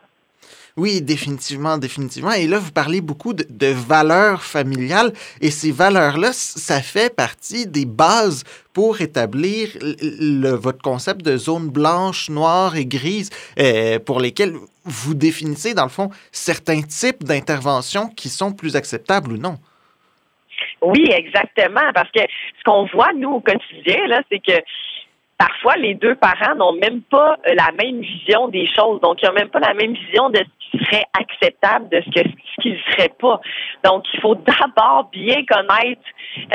Oui, 0.76 1.02
définitivement, 1.02 1.78
définitivement. 1.78 2.32
Et 2.32 2.48
là, 2.48 2.58
vous 2.58 2.72
parlez 2.72 3.00
beaucoup 3.00 3.34
de, 3.34 3.68
valeurs 3.68 4.44
familiales 4.44 5.14
et 5.40 5.52
ces 5.52 5.72
valeurs-là, 5.72 6.34
ça 6.34 6.82
fait 6.82 7.16
partie 7.16 7.68
des 7.68 7.86
bases 7.86 8.44
pour 8.74 9.00
établir 9.02 9.70
le, 9.82 10.50
votre 10.56 10.82
concept 10.82 11.22
de 11.22 11.38
zone 11.38 11.70
blanche, 11.70 12.30
noire 12.30 12.76
et 12.76 12.88
grise 12.88 13.30
euh, 13.60 14.00
pour 14.00 14.20
lesquelles 14.20 14.54
vous 14.84 15.14
définissez, 15.14 15.76
dans 15.76 15.84
le 15.84 15.90
fond, 15.90 16.10
certains 16.32 16.82
types 16.82 17.24
d'interventions 17.24 18.08
qui 18.08 18.30
sont 18.30 18.52
plus 18.52 18.76
acceptables 18.76 19.34
ou 19.34 19.38
non. 19.38 19.58
Oui, 20.82 21.08
exactement. 21.12 21.92
Parce 21.94 22.10
que 22.12 22.22
ce 22.22 22.64
qu'on 22.66 22.86
voit, 22.88 23.14
nous, 23.16 23.30
au 23.30 23.40
quotidien, 23.42 23.96
c'est 24.32 24.40
que 24.40 24.60
parfois, 25.38 25.76
les 25.78 25.96
deux 25.96 26.16
parents 26.16 26.56
n'ont 26.56 26.74
même 26.74 27.02
pas 27.02 27.38
la 27.46 27.72
même 27.82 28.02
vision 28.02 28.48
des 28.48 28.68
choses. 28.68 29.02
Donc, 29.02 29.22
ils 29.22 29.28
n'ont 29.28 29.34
même 29.34 29.50
pas 29.50 29.60
la 29.60 29.74
même 29.74 29.94
vision 29.94 30.30
de 30.30 30.44
serait 30.78 31.06
acceptable 31.20 31.90
de 31.90 32.02
ce 32.02 32.10
que 32.10 32.30
ce 32.30 32.62
qui 32.62 32.72
ne 32.72 32.78
serait 32.92 33.14
pas. 33.20 33.40
Donc, 33.84 34.06
il 34.14 34.20
faut 34.22 34.36
d'abord 34.36 35.10
bien 35.12 35.44
connaître 35.46 36.02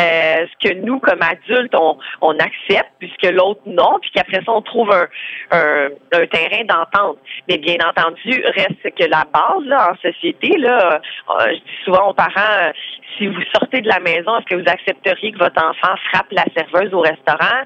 euh, 0.00 0.46
ce 0.46 0.68
que 0.68 0.74
nous, 0.74 0.98
comme 1.00 1.20
adultes, 1.22 1.74
on, 1.74 1.98
on 2.20 2.32
accepte, 2.38 2.90
puisque 2.98 3.30
l'autre 3.32 3.60
non, 3.66 3.98
puis 4.00 4.10
qu'après 4.12 4.42
ça, 4.44 4.52
on 4.52 4.62
trouve 4.62 4.90
un, 4.90 5.06
un, 5.50 5.88
un 6.12 6.26
terrain 6.26 6.64
d'entente. 6.64 7.18
Mais 7.48 7.58
bien 7.58 7.76
entendu, 7.86 8.42
reste 8.56 8.94
que 8.96 9.04
la 9.04 9.24
base 9.32 9.64
là, 9.64 9.92
en 9.92 9.96
société, 9.96 10.56
là, 10.58 11.00
euh, 11.30 11.46
je 11.48 11.54
dis 11.54 11.84
souvent 11.84 12.10
aux 12.10 12.14
parents, 12.14 12.72
si 13.16 13.26
vous 13.26 13.42
sortez 13.52 13.80
de 13.80 13.88
la 13.88 14.00
maison, 14.00 14.36
est-ce 14.38 14.46
que 14.46 14.56
vous 14.56 14.68
accepteriez 14.68 15.32
que 15.32 15.38
votre 15.38 15.62
enfant 15.62 15.94
frappe 16.10 16.30
la 16.30 16.44
serveuse 16.56 16.92
au 16.94 17.00
restaurant? 17.00 17.64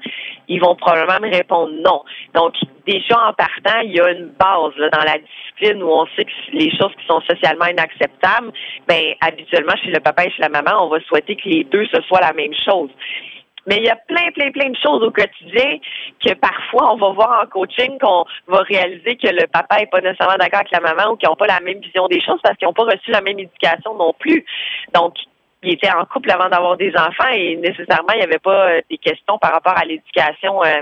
Ils 0.53 0.59
vont 0.59 0.75
probablement 0.75 1.19
me 1.19 1.35
répondre 1.35 1.73
non. 1.83 2.03
Donc, 2.35 2.53
déjà 2.85 3.17
en 3.27 3.33
partant, 3.33 3.79
il 3.83 3.95
y 3.95 3.99
a 3.99 4.11
une 4.11 4.27
base 4.27 4.75
dans 4.77 5.03
la 5.03 5.17
discipline 5.17 5.81
où 5.81 5.89
on 5.89 6.05
sait 6.15 6.25
que 6.25 6.31
les 6.51 6.69
choses 6.77 6.91
qui 6.99 7.07
sont 7.07 7.21
socialement 7.21 7.65
inacceptables, 7.65 8.51
ben 8.87 9.15
habituellement 9.21 9.75
chez 9.83 9.89
le 9.89 9.99
papa 9.99 10.25
et 10.25 10.29
chez 10.29 10.43
la 10.43 10.49
maman, 10.49 10.85
on 10.85 10.89
va 10.89 10.99
souhaiter 11.01 11.35
que 11.35 11.49
les 11.49 11.63
deux 11.63 11.87
ce 11.87 12.01
soit 12.03 12.21
la 12.21 12.33
même 12.33 12.53
chose. 12.53 12.91
Mais 13.65 13.77
il 13.77 13.85
y 13.85 13.89
a 13.89 13.95
plein, 13.95 14.29
plein, 14.35 14.51
plein 14.51 14.69
de 14.69 14.77
choses 14.77 15.01
au 15.01 15.09
quotidien 15.09 15.79
que 16.23 16.33
parfois 16.33 16.93
on 16.93 16.97
va 16.97 17.09
voir 17.13 17.43
en 17.43 17.47
coaching 17.47 17.97
qu'on 17.97 18.25
va 18.47 18.59
réaliser 18.61 19.15
que 19.15 19.29
le 19.29 19.47
papa 19.47 19.79
est 19.79 19.89
pas 19.89 20.01
nécessairement 20.01 20.37
d'accord 20.37 20.59
avec 20.59 20.71
la 20.71 20.81
maman 20.81 21.13
ou 21.13 21.15
qu'ils 21.15 21.29
n'ont 21.29 21.35
pas 21.35 21.47
la 21.47 21.61
même 21.61 21.79
vision 21.79 22.07
des 22.07 22.21
choses 22.21 22.39
parce 22.43 22.57
qu'ils 22.57 22.67
n'ont 22.67 22.73
pas 22.73 22.83
reçu 22.83 23.09
la 23.09 23.21
même 23.21 23.39
éducation 23.39 23.95
non 23.95 24.13
plus. 24.19 24.45
Donc, 24.93 25.15
ils 25.63 25.73
étaient 25.73 25.91
en 25.91 26.05
couple 26.05 26.31
avant 26.31 26.49
d'avoir 26.49 26.77
des 26.77 26.93
enfants 26.95 27.29
et 27.33 27.55
nécessairement 27.57 28.13
il 28.13 28.19
n'y 28.19 28.23
avait 28.23 28.39
pas 28.39 28.69
euh, 28.69 28.81
des 28.89 28.97
questions 28.97 29.37
par 29.39 29.53
rapport 29.53 29.77
à 29.77 29.85
l'éducation 29.85 30.63
euh, 30.63 30.81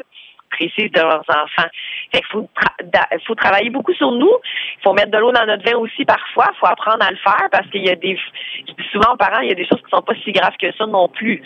précise 0.51 0.91
de 0.91 0.99
leurs 0.99 1.23
enfants. 1.29 1.69
Fait 2.13 2.21
faut, 2.29 2.49
faut 3.25 3.35
travailler 3.35 3.69
beaucoup 3.69 3.93
sur 3.93 4.11
nous. 4.11 4.33
Il 4.79 4.83
faut 4.83 4.93
mettre 4.93 5.11
de 5.11 5.17
l'eau 5.17 5.31
dans 5.31 5.45
notre 5.45 5.63
vin 5.63 5.77
aussi 5.77 6.05
parfois. 6.05 6.49
Il 6.53 6.59
faut 6.59 6.67
apprendre 6.67 7.05
à 7.05 7.11
le 7.11 7.17
faire 7.17 7.47
parce 7.51 7.67
qu'il 7.69 7.85
y 7.85 7.89
a 7.89 7.95
des, 7.95 8.17
je 8.67 8.73
dis 8.73 8.89
souvent 8.91 9.13
aux 9.13 9.17
parents, 9.17 9.39
il 9.39 9.49
y 9.49 9.51
a 9.51 9.55
des 9.55 9.65
choses 9.65 9.81
qui 9.81 9.89
sont 9.89 10.01
pas 10.01 10.13
si 10.23 10.31
graves 10.31 10.57
que 10.59 10.71
ça 10.73 10.85
non 10.85 11.07
plus. 11.07 11.41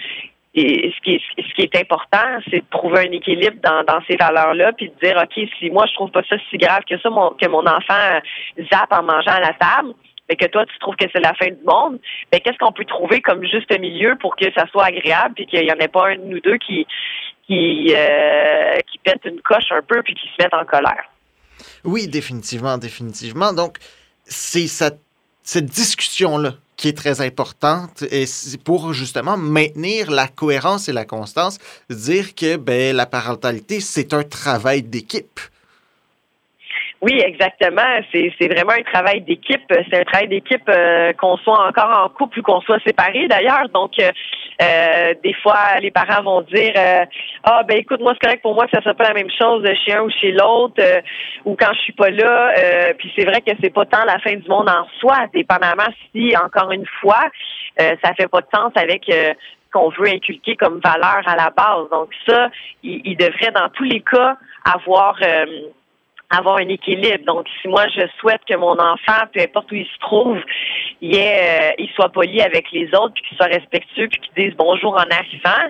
Et 0.57 0.93
ce 0.95 1.01
qui 1.01 1.15
est, 1.15 1.21
ce 1.37 1.53
qui 1.53 1.63
est 1.63 1.75
important, 1.75 2.39
c'est 2.49 2.61
de 2.61 2.69
trouver 2.71 2.99
un 2.99 3.11
équilibre 3.11 3.57
dans, 3.61 3.83
dans 3.83 3.99
ces 4.07 4.15
valeurs-là, 4.15 4.71
puis 4.71 4.89
de 4.89 5.05
dire, 5.05 5.21
OK, 5.21 5.49
si 5.59 5.69
moi, 5.69 5.85
je 5.85 5.93
trouve 5.95 6.11
pas 6.11 6.23
ça 6.29 6.37
si 6.49 6.57
grave 6.57 6.83
que 6.89 6.97
ça, 6.97 7.09
mon, 7.09 7.31
que 7.31 7.45
mon 7.49 7.65
enfant 7.67 8.21
zappe 8.71 8.93
en 8.93 9.03
mangeant 9.03 9.33
à 9.33 9.41
la 9.41 9.53
table, 9.53 9.93
mais 10.29 10.35
que 10.35 10.45
toi, 10.45 10.65
tu 10.65 10.77
trouves 10.79 10.95
que 10.95 11.05
c'est 11.13 11.21
la 11.21 11.33
fin 11.33 11.47
du 11.47 11.63
monde, 11.65 11.99
mais 12.31 12.39
qu'est-ce 12.39 12.57
qu'on 12.57 12.71
peut 12.71 12.85
trouver 12.85 13.21
comme 13.21 13.43
juste 13.43 13.71
milieu 13.79 14.15
pour 14.19 14.35
que 14.35 14.45
ça 14.53 14.65
soit 14.67 14.85
agréable, 14.85 15.35
puis 15.35 15.45
qu'il 15.45 15.61
n'y 15.61 15.71
en 15.71 15.75
ait 15.75 15.87
pas 15.87 16.09
un 16.09 16.15
nous 16.15 16.39
deux 16.39 16.57
qui, 16.57 16.87
qui, 17.47 17.93
euh, 17.95 18.79
qui 18.91 18.97
pète 18.99 19.21
une 19.25 19.41
coche 19.41 19.71
un 19.71 19.81
peu 19.81 20.01
puis 20.03 20.15
qui 20.15 20.27
se 20.27 20.43
mettent 20.43 20.53
en 20.53 20.65
colère? 20.65 21.05
Oui, 21.83 22.07
définitivement, 22.07 22.77
définitivement. 22.77 23.53
Donc, 23.53 23.77
c'est 24.25 24.67
cette, 24.67 24.99
cette 25.43 25.65
discussion-là 25.65 26.53
qui 26.75 26.89
est 26.89 26.97
très 26.97 27.21
importante 27.21 28.03
et 28.11 28.25
pour 28.63 28.93
justement 28.93 29.37
maintenir 29.37 30.11
la 30.11 30.27
cohérence 30.27 30.89
et 30.89 30.93
la 30.93 31.05
constance, 31.05 31.57
dire 31.89 32.35
que 32.35 32.57
ben, 32.57 32.95
la 32.95 33.05
parentalité, 33.05 33.79
c'est 33.79 34.13
un 34.13 34.23
travail 34.23 34.83
d'équipe. 34.83 35.39
Oui, 37.05 37.21
exactement. 37.23 37.83
C'est, 38.11 38.47
vraiment 38.47 38.71
un 38.71 38.81
travail 38.81 39.21
d'équipe. 39.21 39.61
C'est 39.69 39.99
un 39.99 40.03
travail 40.05 40.27
d'équipe 40.27 40.67
euh, 40.67 41.13
qu'on 41.13 41.37
soit 41.37 41.67
encore 41.67 41.99
en 42.03 42.09
couple 42.09 42.39
ou 42.39 42.41
qu'on 42.41 42.61
soit 42.61 42.79
séparés 42.83 43.27
d'ailleurs. 43.27 43.69
Donc, 43.71 43.91
euh, 43.99 44.09
euh, 44.59 45.13
des 45.23 45.35
fois, 45.43 45.77
les 45.81 45.91
parents 45.91 46.23
vont 46.23 46.41
dire 46.41 46.73
Ah 47.43 47.61
ben 47.61 47.77
écoute, 47.77 47.99
moi 47.99 48.13
c'est 48.13 48.25
correct 48.25 48.41
pour 48.41 48.55
moi 48.55 48.65
que 48.65 48.71
ça 48.71 48.81
soit 48.81 48.95
pas 48.95 49.09
la 49.09 49.13
même 49.13 49.29
chose 49.29 49.63
chez 49.85 49.93
un 49.93 50.01
ou 50.01 50.09
chez 50.09 50.31
l'autre 50.31 50.81
ou 51.43 51.55
quand 51.55 51.73
je 51.75 51.81
suis 51.81 51.93
pas 51.93 52.09
là. 52.09 52.53
puis 52.97 53.11
c'est 53.15 53.25
vrai 53.25 53.41
que 53.41 53.51
c'est 53.61 53.73
pas 53.73 53.85
tant 53.85 54.03
la 54.05 54.17
fin 54.19 54.33
du 54.33 54.47
monde 54.47 54.69
en 54.69 54.87
soi, 54.99 55.27
dépendamment 55.31 55.91
si, 56.11 56.35
encore 56.37 56.71
une 56.71 56.87
fois, 57.01 57.25
ça 57.77 58.13
fait 58.17 58.29
pas 58.29 58.41
de 58.41 58.47
sens 58.51 58.71
avec 58.75 59.11
qu'on 59.71 59.89
veut 59.89 60.07
inculquer 60.07 60.55
comme 60.55 60.79
valeur 60.83 61.21
à 61.25 61.35
la 61.35 61.51
base. 61.51 61.87
Donc 61.91 62.09
ça, 62.25 62.49
il 62.81 63.15
devrait 63.17 63.51
dans 63.51 63.69
tous 63.69 63.83
les 63.83 63.99
cas 64.01 64.37
avoir 64.63 65.17
avoir 66.29 66.57
un 66.57 66.67
équilibre. 66.67 67.23
Donc, 67.25 67.47
si 67.61 67.67
moi 67.67 67.87
je 67.87 68.01
souhaite 68.19 68.41
que 68.47 68.55
mon 68.55 68.77
enfant, 68.79 69.25
peu 69.33 69.41
importe 69.41 69.71
où 69.71 69.75
il 69.75 69.85
se 69.85 69.99
trouve, 69.99 70.39
il, 71.01 71.15
est, 71.15 71.71
euh, 71.71 71.75
il 71.77 71.89
soit 71.95 72.09
poli 72.09 72.41
avec 72.41 72.71
les 72.71 72.87
autres, 72.87 73.13
puis 73.13 73.23
qu'il 73.23 73.37
soit 73.37 73.47
respectueux, 73.47 74.07
puis 74.07 74.19
qu'il 74.19 74.45
dise 74.45 74.55
bonjour 74.57 74.93
en 74.93 75.05
arrivant, 75.09 75.69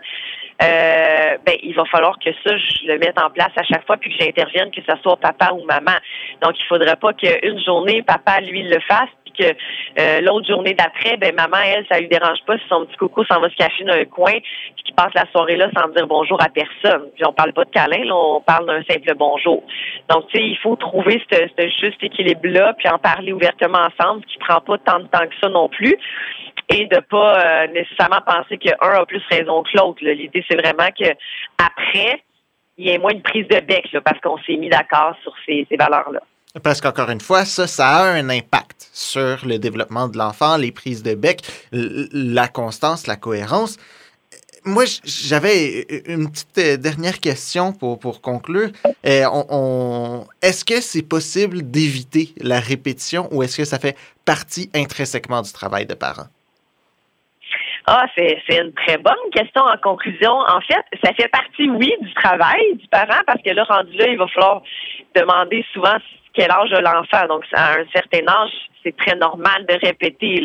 euh, 0.64 1.38
ben 1.46 1.56
il 1.62 1.76
va 1.76 1.84
falloir 1.86 2.18
que 2.20 2.32
ça, 2.44 2.58
je 2.58 2.88
le 2.88 2.98
mette 2.98 3.20
en 3.20 3.30
place 3.30 3.52
à 3.58 3.64
chaque 3.64 3.86
fois, 3.86 3.98
puis 3.98 4.16
que 4.16 4.24
j'intervienne, 4.24 4.72
que 4.72 4.82
ce 4.88 4.96
soit 5.02 5.18
papa 5.18 5.52
ou 5.54 5.66
maman. 5.66 5.98
Donc, 6.42 6.58
il 6.60 6.66
faudrait 6.66 6.96
pas 6.96 7.14
qu'une 7.14 7.60
journée, 7.64 8.02
papa, 8.04 8.40
lui, 8.42 8.64
le 8.64 8.80
fasse, 8.82 9.10
que 9.38 9.56
euh, 10.00 10.22
l'autre 10.22 10.48
journée 10.48 10.74
d'après, 10.74 11.18
ben 11.18 11.34
maman, 11.36 11.58
elle, 11.66 11.86
ça 11.90 12.00
lui 12.00 12.08
dérange 12.08 12.40
pas 12.46 12.58
si 12.58 12.64
son 12.70 12.86
petit 12.86 12.98
coco 12.98 13.24
s'en 13.26 13.40
va 13.40 13.50
se 13.50 13.56
cacher 13.56 13.84
dans 13.84 13.94
un 13.94 14.06
coin, 14.06 14.34
puis 14.34 14.84
qu'il 14.86 14.96
passe 14.96 15.14
la 15.14 15.26
soirée 15.32 15.56
là 15.56 15.70
sans 15.76 15.90
dire 15.90 16.08
bonjour 16.08 16.42
à 16.42 16.50
personne. 16.50 17.10
Puis 17.16 17.26
on 17.26 17.34
parle 17.34 17.54
pas 17.54 17.66
de 17.66 17.70
câlin, 17.72 18.04
là, 18.06 18.16
on 18.16 18.42
parle 18.42 18.66
d'un 18.66 18.84
simple 18.84 19.14
bonjour. 19.16 19.64
Donc, 20.10 20.28
tu 20.28 20.38
sais, 20.38 20.46
il 20.46 20.58
faut 20.58 20.76
trouver 20.76 21.22
ce 21.32 21.68
juste 21.80 22.02
équilibre-là, 22.02 22.74
puis 22.78 22.90
en 22.90 22.98
parler 22.98 23.34
ouvertement 23.34 23.80
ensemble, 23.80 24.24
ce 24.28 24.34
qui 24.34 24.38
prend 24.40 24.62
pas 24.62 24.78
tant 24.80 25.00
de 25.00 25.08
temps 25.08 25.26
que 25.28 25.36
ça 25.42 25.50
non 25.50 25.70
plus 25.70 25.98
et 26.70 26.88
de 26.88 27.00
pas 27.00 27.40
euh, 27.40 27.68
nécessairement 27.68 28.22
penser 28.26 28.58
qu'un 28.58 28.76
a 28.80 29.06
plus 29.06 29.22
raison 29.30 29.64
que 29.64 29.78
l'autre. 29.78 30.00
L'idée, 30.02 30.44
c'est 30.50 30.60
vraiment 30.60 30.90
que 30.98 31.10
après, 31.64 32.24
il 32.78 32.88
y 32.88 32.90
ait 32.90 32.98
moins 32.98 33.14
de 33.14 33.22
prise 33.22 33.48
de 33.48 33.60
bec 33.60 33.96
parce 34.04 34.20
qu'on 34.22 34.38
s'est 34.40 34.58
mis 34.58 34.70
d'accord 34.70 35.16
sur 35.22 35.34
ces, 35.46 35.68
valeurs-là. 35.78 36.22
Parce 36.64 36.80
qu'encore 36.80 37.10
une 37.10 37.22
fois, 37.22 37.44
ça, 37.46 37.68
ça 37.68 37.88
a 37.88 38.04
un 38.04 38.30
impact 38.30 38.90
sur 38.94 39.46
le 39.46 39.58
développement 39.58 40.08
de 40.08 40.18
l'enfant, 40.18 40.58
les 40.58 40.72
prises 40.72 41.04
de 41.04 41.14
bec, 41.14 41.42
la 41.72 42.48
constance, 42.48 43.08
la 43.08 43.18
cohérence. 43.18 43.78
Moi, 44.64 44.86
j'avais 45.04 45.86
une 46.08 46.32
petite 46.32 46.58
euh, 46.58 46.78
dernière 46.78 47.20
question 47.20 47.72
pour, 47.72 48.00
pour 48.00 48.20
conclure. 48.22 48.70
Euh, 49.06 50.22
est-ce 50.42 50.66
que 50.66 50.82
c'est 50.82 51.08
possible 51.08 51.70
d'éviter 51.70 52.30
la 52.42 52.60
répétition 52.60 53.28
ou 53.32 53.44
est-ce 53.44 53.58
que 53.58 53.66
ça 53.66 53.78
fait 53.78 53.96
partie 54.26 54.72
intrinsèquement 54.74 55.44
du 55.44 55.54
travail 55.54 55.86
de 55.86 55.94
parent? 55.94 56.26
Ah, 57.88 58.06
c'est, 58.18 58.40
une 58.50 58.74
très 58.74 58.98
bonne 58.98 59.14
question 59.32 59.62
en 59.62 59.78
conclusion. 59.78 60.32
En 60.32 60.60
fait, 60.62 60.84
ça 61.04 61.14
fait 61.14 61.28
partie, 61.28 61.70
oui, 61.70 61.94
du 62.02 62.14
travail 62.16 62.76
du 62.78 62.88
parent, 62.88 63.22
parce 63.28 63.44
que 63.44 63.52
là, 63.52 63.64
rendu 63.66 63.96
là, 63.96 64.08
il 64.08 64.18
va 64.18 64.28
falloir 64.30 64.64
demander 65.14 65.64
souvent 65.72 65.98
quel 66.36 66.52
âge 66.52 66.74
a 66.74 66.82
l'enfant. 66.82 67.28
Donc, 67.28 67.46
à 67.54 67.74
un 67.74 67.86
certain 67.94 68.28
âge, 68.28 68.52
c'est 68.84 68.96
très 68.96 69.16
normal 69.16 69.66
de 69.68 69.74
répéter. 69.86 70.44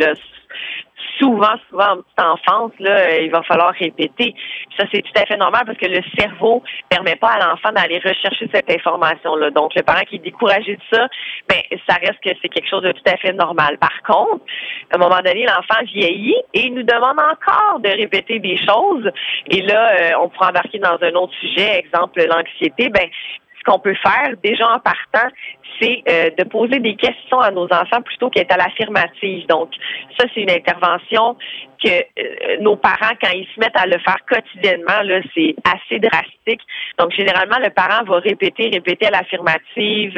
Souvent, 1.19 1.55
souvent 1.69 1.93
en 1.93 1.97
petite 1.97 2.21
enfance, 2.21 2.73
il 2.79 3.31
va 3.31 3.43
falloir 3.43 3.73
répéter. 3.79 4.35
Ça, 4.79 4.85
c'est 4.93 5.03
tout 5.03 5.13
à 5.21 5.27
fait 5.27 5.37
normal 5.37 5.65
parce 5.67 5.77
que 5.77 5.87
le 5.87 6.01
cerveau 6.19 6.63
permet 6.89 7.17
pas 7.17 7.33
à 7.33 7.47
l'enfant 7.47 7.73
d'aller 7.73 7.99
rechercher 7.99 8.49
cette 8.53 8.71
information-là. 8.71 9.51
Donc, 9.51 9.75
le 9.75 9.83
parent 9.83 10.01
qui 10.09 10.17
est 10.17 10.25
découragé 10.25 10.77
de 10.77 10.83
ça, 10.91 11.09
ben, 11.49 11.61
ça 11.89 11.97
reste 11.97 12.21
que 12.25 12.31
c'est 12.41 12.49
quelque 12.49 12.69
chose 12.69 12.83
de 12.83 12.93
tout 12.93 13.03
à 13.07 13.17
fait 13.19 13.33
normal. 13.33 13.77
Par 13.79 14.03
contre, 14.03 14.45
à 14.91 14.97
un 14.97 14.99
moment 14.99 15.21
donné, 15.21 15.45
l'enfant 15.45 15.85
vieillit 15.85 16.41
et 16.55 16.67
il 16.67 16.75
nous 16.75 16.85
demande 16.85 17.19
encore 17.21 17.81
de 17.81 17.91
répéter 17.91 18.39
des 18.39 18.57
choses. 18.57 19.11
Et 19.51 19.61
là, 19.63 19.93
euh, 19.93 20.11
on 20.23 20.29
pourrait 20.31 20.49
embarquer 20.49 20.79
dans 20.79 20.99
un 21.03 21.13
autre 21.15 21.35
sujet, 21.41 21.79
exemple 21.79 22.25
l'anxiété. 22.27 22.89
Ben, 22.89 23.09
ce 23.61 23.71
qu'on 23.71 23.79
peut 23.79 23.95
faire 23.95 24.35
déjà 24.43 24.67
en 24.73 24.79
partant, 24.81 25.29
c'est 25.81 26.03
euh, 26.09 26.31
de 26.37 26.45
poser 26.45 26.79
des 26.81 26.97
questions 26.97 27.41
à 27.41 27.51
nos 27.51 27.65
enfants 27.65 28.03
plutôt 28.03 28.31
qu'être 28.31 28.53
à 28.53 28.57
l'affirmative. 28.57 29.47
Donc, 29.47 29.71
ça, 30.19 30.27
c'est 30.35 30.41
une 30.41 30.51
intervention 30.51 31.37
que 31.83 31.89
euh, 31.89 32.57
nos 32.61 32.77
parents, 32.77 33.15
quand 33.23 33.31
ils 33.35 33.47
se 33.55 33.61
mettent 33.61 33.77
à 33.77 33.87
le 33.87 33.99
faire 33.99 34.19
quotidiennement, 34.29 35.03
là, 35.05 35.21
c'est 35.35 35.55
assez 35.65 35.99
drastique. 35.99 36.61
Donc, 36.99 37.13
généralement, 37.13 37.59
le 37.63 37.71
parent 37.71 38.05
va 38.05 38.19
répéter, 38.19 38.69
répéter 38.69 39.07
à 39.07 39.11
l'affirmative. 39.11 40.15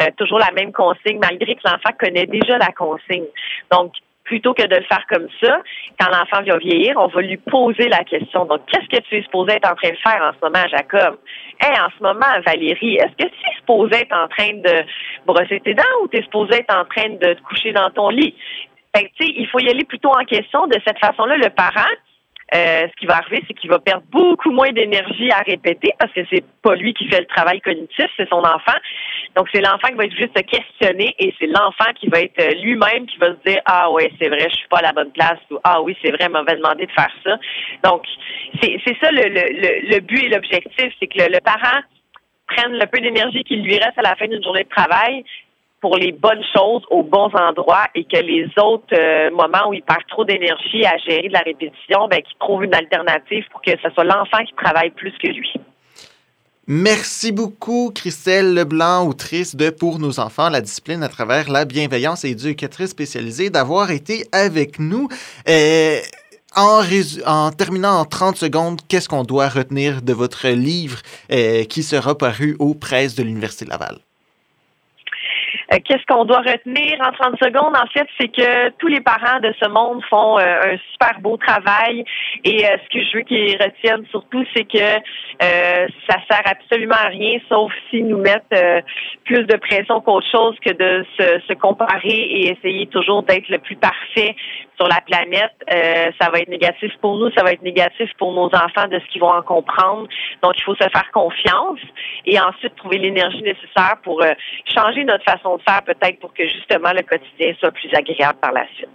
Euh, 0.00 0.06
toujours 0.16 0.38
la 0.38 0.52
même 0.52 0.72
consigne, 0.72 1.18
malgré 1.18 1.54
que 1.56 1.60
l'enfant 1.64 1.90
connaît 1.98 2.26
déjà 2.26 2.56
la 2.58 2.72
consigne. 2.72 3.26
Donc, 3.72 3.92
plutôt 4.28 4.52
que 4.52 4.62
de 4.62 4.76
le 4.76 4.82
faire 4.82 5.04
comme 5.08 5.26
ça, 5.42 5.62
quand 5.98 6.10
l'enfant 6.10 6.42
vient 6.42 6.58
vieillir, 6.58 6.94
on 6.98 7.06
va 7.06 7.22
lui 7.22 7.38
poser 7.38 7.88
la 7.88 8.04
question. 8.04 8.44
Donc, 8.44 8.60
qu'est-ce 8.66 8.88
que 8.94 9.02
tu 9.02 9.16
es 9.16 9.22
supposé 9.22 9.52
être 9.52 9.70
en 9.70 9.74
train 9.74 9.90
de 9.90 9.96
faire 9.96 10.22
en 10.22 10.32
ce 10.32 10.44
moment, 10.44 10.68
Jacob? 10.68 11.18
Hey, 11.60 11.72
en 11.80 11.88
ce 11.96 12.02
moment, 12.02 12.26
Valérie, 12.46 12.96
est-ce 12.96 13.24
que 13.24 13.30
tu 13.30 13.40
es 13.40 13.56
supposé 13.56 14.02
être 14.02 14.14
en 14.14 14.28
train 14.28 14.52
de 14.52 14.84
brosser 15.26 15.60
tes 15.60 15.74
dents 15.74 15.96
ou 16.02 16.08
tu 16.08 16.18
es 16.18 16.22
supposé 16.22 16.56
être 16.56 16.74
en 16.74 16.84
train 16.84 17.08
de 17.08 17.34
te 17.34 17.42
coucher 17.42 17.72
dans 17.72 17.90
ton 17.90 18.10
lit? 18.10 18.34
Fait 18.94 19.10
il 19.20 19.46
faut 19.48 19.60
y 19.60 19.68
aller 19.68 19.84
plutôt 19.84 20.10
en 20.10 20.24
question. 20.24 20.66
De 20.66 20.76
cette 20.86 20.98
façon-là, 20.98 21.36
le 21.36 21.50
parent, 21.50 21.90
euh, 22.54 22.86
ce 22.88 22.96
qui 22.98 23.06
va 23.06 23.16
arriver, 23.16 23.42
c'est 23.46 23.54
qu'il 23.54 23.68
va 23.68 23.78
perdre 23.78 24.04
beaucoup 24.10 24.50
moins 24.50 24.72
d'énergie 24.72 25.30
à 25.30 25.40
répéter 25.40 25.92
parce 25.98 26.12
que 26.12 26.20
c'est 26.30 26.44
pas 26.62 26.74
lui 26.74 26.94
qui 26.94 27.06
fait 27.08 27.20
le 27.20 27.26
travail 27.26 27.60
cognitif, 27.60 28.06
c'est 28.16 28.28
son 28.28 28.38
enfant. 28.38 28.78
Donc 29.36 29.48
c'est 29.52 29.60
l'enfant 29.60 29.88
qui 29.88 29.94
va 29.94 30.04
être 30.04 30.16
juste 30.16 30.36
se 30.36 30.42
questionner 30.42 31.14
et 31.18 31.34
c'est 31.38 31.46
l'enfant 31.46 31.92
qui 31.96 32.08
va 32.08 32.20
être 32.20 32.62
lui-même 32.62 33.06
qui 33.06 33.18
va 33.18 33.28
se 33.28 33.50
dire 33.50 33.60
ah 33.66 33.90
ouais 33.90 34.10
c'est 34.18 34.28
vrai 34.28 34.46
je 34.48 34.56
suis 34.56 34.68
pas 34.68 34.78
à 34.78 34.82
la 34.82 34.92
bonne 34.92 35.12
place 35.12 35.38
ou 35.50 35.58
ah 35.62 35.82
oui 35.82 35.96
c'est 36.02 36.10
vrai 36.10 36.28
m'avait 36.28 36.56
demandé 36.56 36.86
de 36.86 36.92
faire 36.92 37.12
ça. 37.24 37.36
Donc 37.84 38.06
c'est 38.62 38.96
ça 39.00 39.10
le, 39.10 39.28
le, 39.28 39.94
le, 39.94 40.00
but 40.00 40.24
et 40.24 40.28
l'objectif, 40.28 40.92
c'est 40.98 41.06
que 41.06 41.30
le 41.30 41.40
parent 41.40 41.80
prenne 42.46 42.72
le 42.72 42.86
peu 42.86 43.00
d'énergie 43.00 43.44
qu'il 43.44 43.62
lui 43.62 43.74
reste 43.74 43.98
à 43.98 44.02
la 44.02 44.16
fin 44.16 44.26
d'une 44.26 44.42
journée 44.42 44.64
de 44.64 44.68
travail 44.70 45.22
pour 45.80 45.96
les 45.96 46.12
bonnes 46.12 46.42
choses 46.54 46.82
aux 46.90 47.02
bons 47.02 47.30
endroits 47.34 47.86
et 47.94 48.04
que 48.04 48.18
les 48.18 48.46
autres 48.60 48.94
euh, 48.94 49.30
moments 49.30 49.68
où 49.68 49.74
il 49.74 49.82
perd 49.82 50.00
trop 50.08 50.24
d'énergie 50.24 50.84
à 50.84 50.96
gérer 50.98 51.28
de 51.28 51.32
la 51.32 51.40
répétition, 51.40 52.08
ben, 52.08 52.20
qu'il 52.20 52.36
trouve 52.38 52.64
une 52.64 52.74
alternative 52.74 53.44
pour 53.50 53.62
que 53.62 53.70
ce 53.70 53.90
soit 53.90 54.04
l'enfant 54.04 54.44
qui 54.44 54.54
travaille 54.54 54.90
plus 54.90 55.12
que 55.22 55.28
lui. 55.28 55.52
Merci 56.70 57.32
beaucoup, 57.32 57.90
Christelle 57.94 58.52
Leblanc, 58.52 59.06
autrice 59.06 59.56
de 59.56 59.70
Pour 59.70 59.98
nos 59.98 60.20
enfants, 60.20 60.50
la 60.50 60.60
discipline 60.60 61.02
à 61.02 61.08
travers 61.08 61.48
la 61.48 61.64
bienveillance 61.64 62.26
et 62.26 62.30
éducatrice 62.30 62.90
spécialisée, 62.90 63.48
d'avoir 63.48 63.90
été 63.90 64.26
avec 64.32 64.78
nous. 64.78 65.08
Euh, 65.48 65.96
en, 66.54 66.82
en, 67.26 67.50
terminant 67.52 68.00
en 68.00 68.04
30 68.04 68.36
secondes, 68.36 68.80
qu'est-ce 68.86 69.08
qu'on 69.08 69.22
doit 69.22 69.48
retenir 69.48 70.02
de 70.02 70.12
votre 70.12 70.48
livre 70.48 70.98
euh, 71.32 71.64
qui 71.64 71.82
sera 71.82 72.18
paru 72.18 72.54
aux 72.58 72.74
presses 72.74 73.14
de 73.14 73.22
l'Université 73.22 73.64
Laval? 73.64 73.98
Euh, 75.72 75.78
qu'est-ce 75.84 76.04
qu'on 76.06 76.24
doit 76.24 76.38
retenir 76.38 76.98
en 77.00 77.12
30 77.12 77.38
secondes? 77.42 77.76
En 77.76 77.86
fait, 77.92 78.06
c'est 78.18 78.28
que 78.28 78.70
tous 78.78 78.86
les 78.86 79.00
parents 79.00 79.38
de 79.40 79.52
ce 79.60 79.68
monde 79.68 80.02
font 80.08 80.38
euh, 80.38 80.74
un 80.74 80.78
super 80.92 81.20
beau 81.20 81.36
travail 81.36 82.04
et 82.44 82.64
euh, 82.64 82.76
ce 82.84 82.98
que 82.98 83.04
je 83.04 83.16
veux 83.18 83.22
qu'ils 83.22 83.62
retiennent 83.62 84.06
surtout, 84.10 84.44
c'est 84.54 84.64
que 84.64 84.78
ça 85.40 86.16
sert 86.30 86.42
absolument 86.46 86.96
à 86.96 87.08
rien 87.08 87.38
sauf 87.48 87.72
s'ils 87.88 88.06
nous 88.06 88.18
mettent 88.18 88.84
plus 89.24 89.44
de 89.44 89.56
pression 89.56 90.00
qu'autre 90.00 90.26
chose 90.30 90.56
que 90.64 90.72
de 90.72 91.06
se, 91.16 91.52
comparer 91.54 92.08
et 92.08 92.50
essayer 92.50 92.86
toujours 92.88 93.22
d'être 93.22 93.48
le 93.48 93.58
plus 93.58 93.76
parfait 93.76 94.34
sur 94.76 94.88
la 94.88 95.00
planète. 95.00 95.54
ça 96.20 96.30
va 96.30 96.40
être 96.40 96.48
négatif 96.48 96.92
pour 97.00 97.18
nous, 97.18 97.30
ça 97.36 97.44
va 97.44 97.52
être 97.52 97.62
négatif 97.62 98.10
pour 98.18 98.32
nos 98.32 98.46
enfants 98.46 98.88
de 98.90 98.98
ce 98.98 99.12
qu'ils 99.12 99.20
vont 99.20 99.32
en 99.32 99.42
comprendre. 99.42 100.08
Donc, 100.42 100.54
il 100.56 100.62
faut 100.64 100.74
se 100.74 100.88
faire 100.88 101.10
confiance 101.12 101.80
et 102.26 102.38
ensuite 102.40 102.74
trouver 102.76 102.98
l'énergie 102.98 103.42
nécessaire 103.42 103.96
pour 104.02 104.22
changer 104.74 105.04
notre 105.04 105.24
façon 105.24 105.57
faire 105.60 105.82
peut-être 105.84 106.18
pour 106.20 106.32
que 106.32 106.46
justement 106.46 106.92
le 106.92 107.02
quotidien 107.02 107.54
soit 107.58 107.70
plus 107.70 107.92
agréable 107.94 108.38
par 108.40 108.52
la 108.52 108.66
suite. 108.74 108.88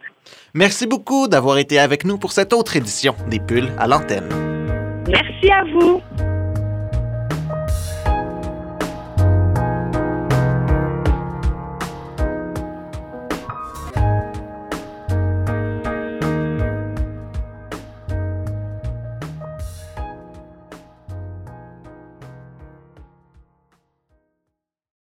Merci 0.54 0.88
beaucoup 0.88 1.28
d'avoir 1.28 1.58
été 1.58 1.80
avec 1.80 2.06
nous 2.06 2.18
pour 2.18 2.32
cette 2.32 2.54
autre 2.54 2.76
édition 2.76 3.16
des 3.28 3.40
Pulls 3.40 3.72
à 3.78 3.88
l'antenne. 3.88 4.30
Merci 5.08 5.52
à 5.52 5.64
vous. 5.66 6.02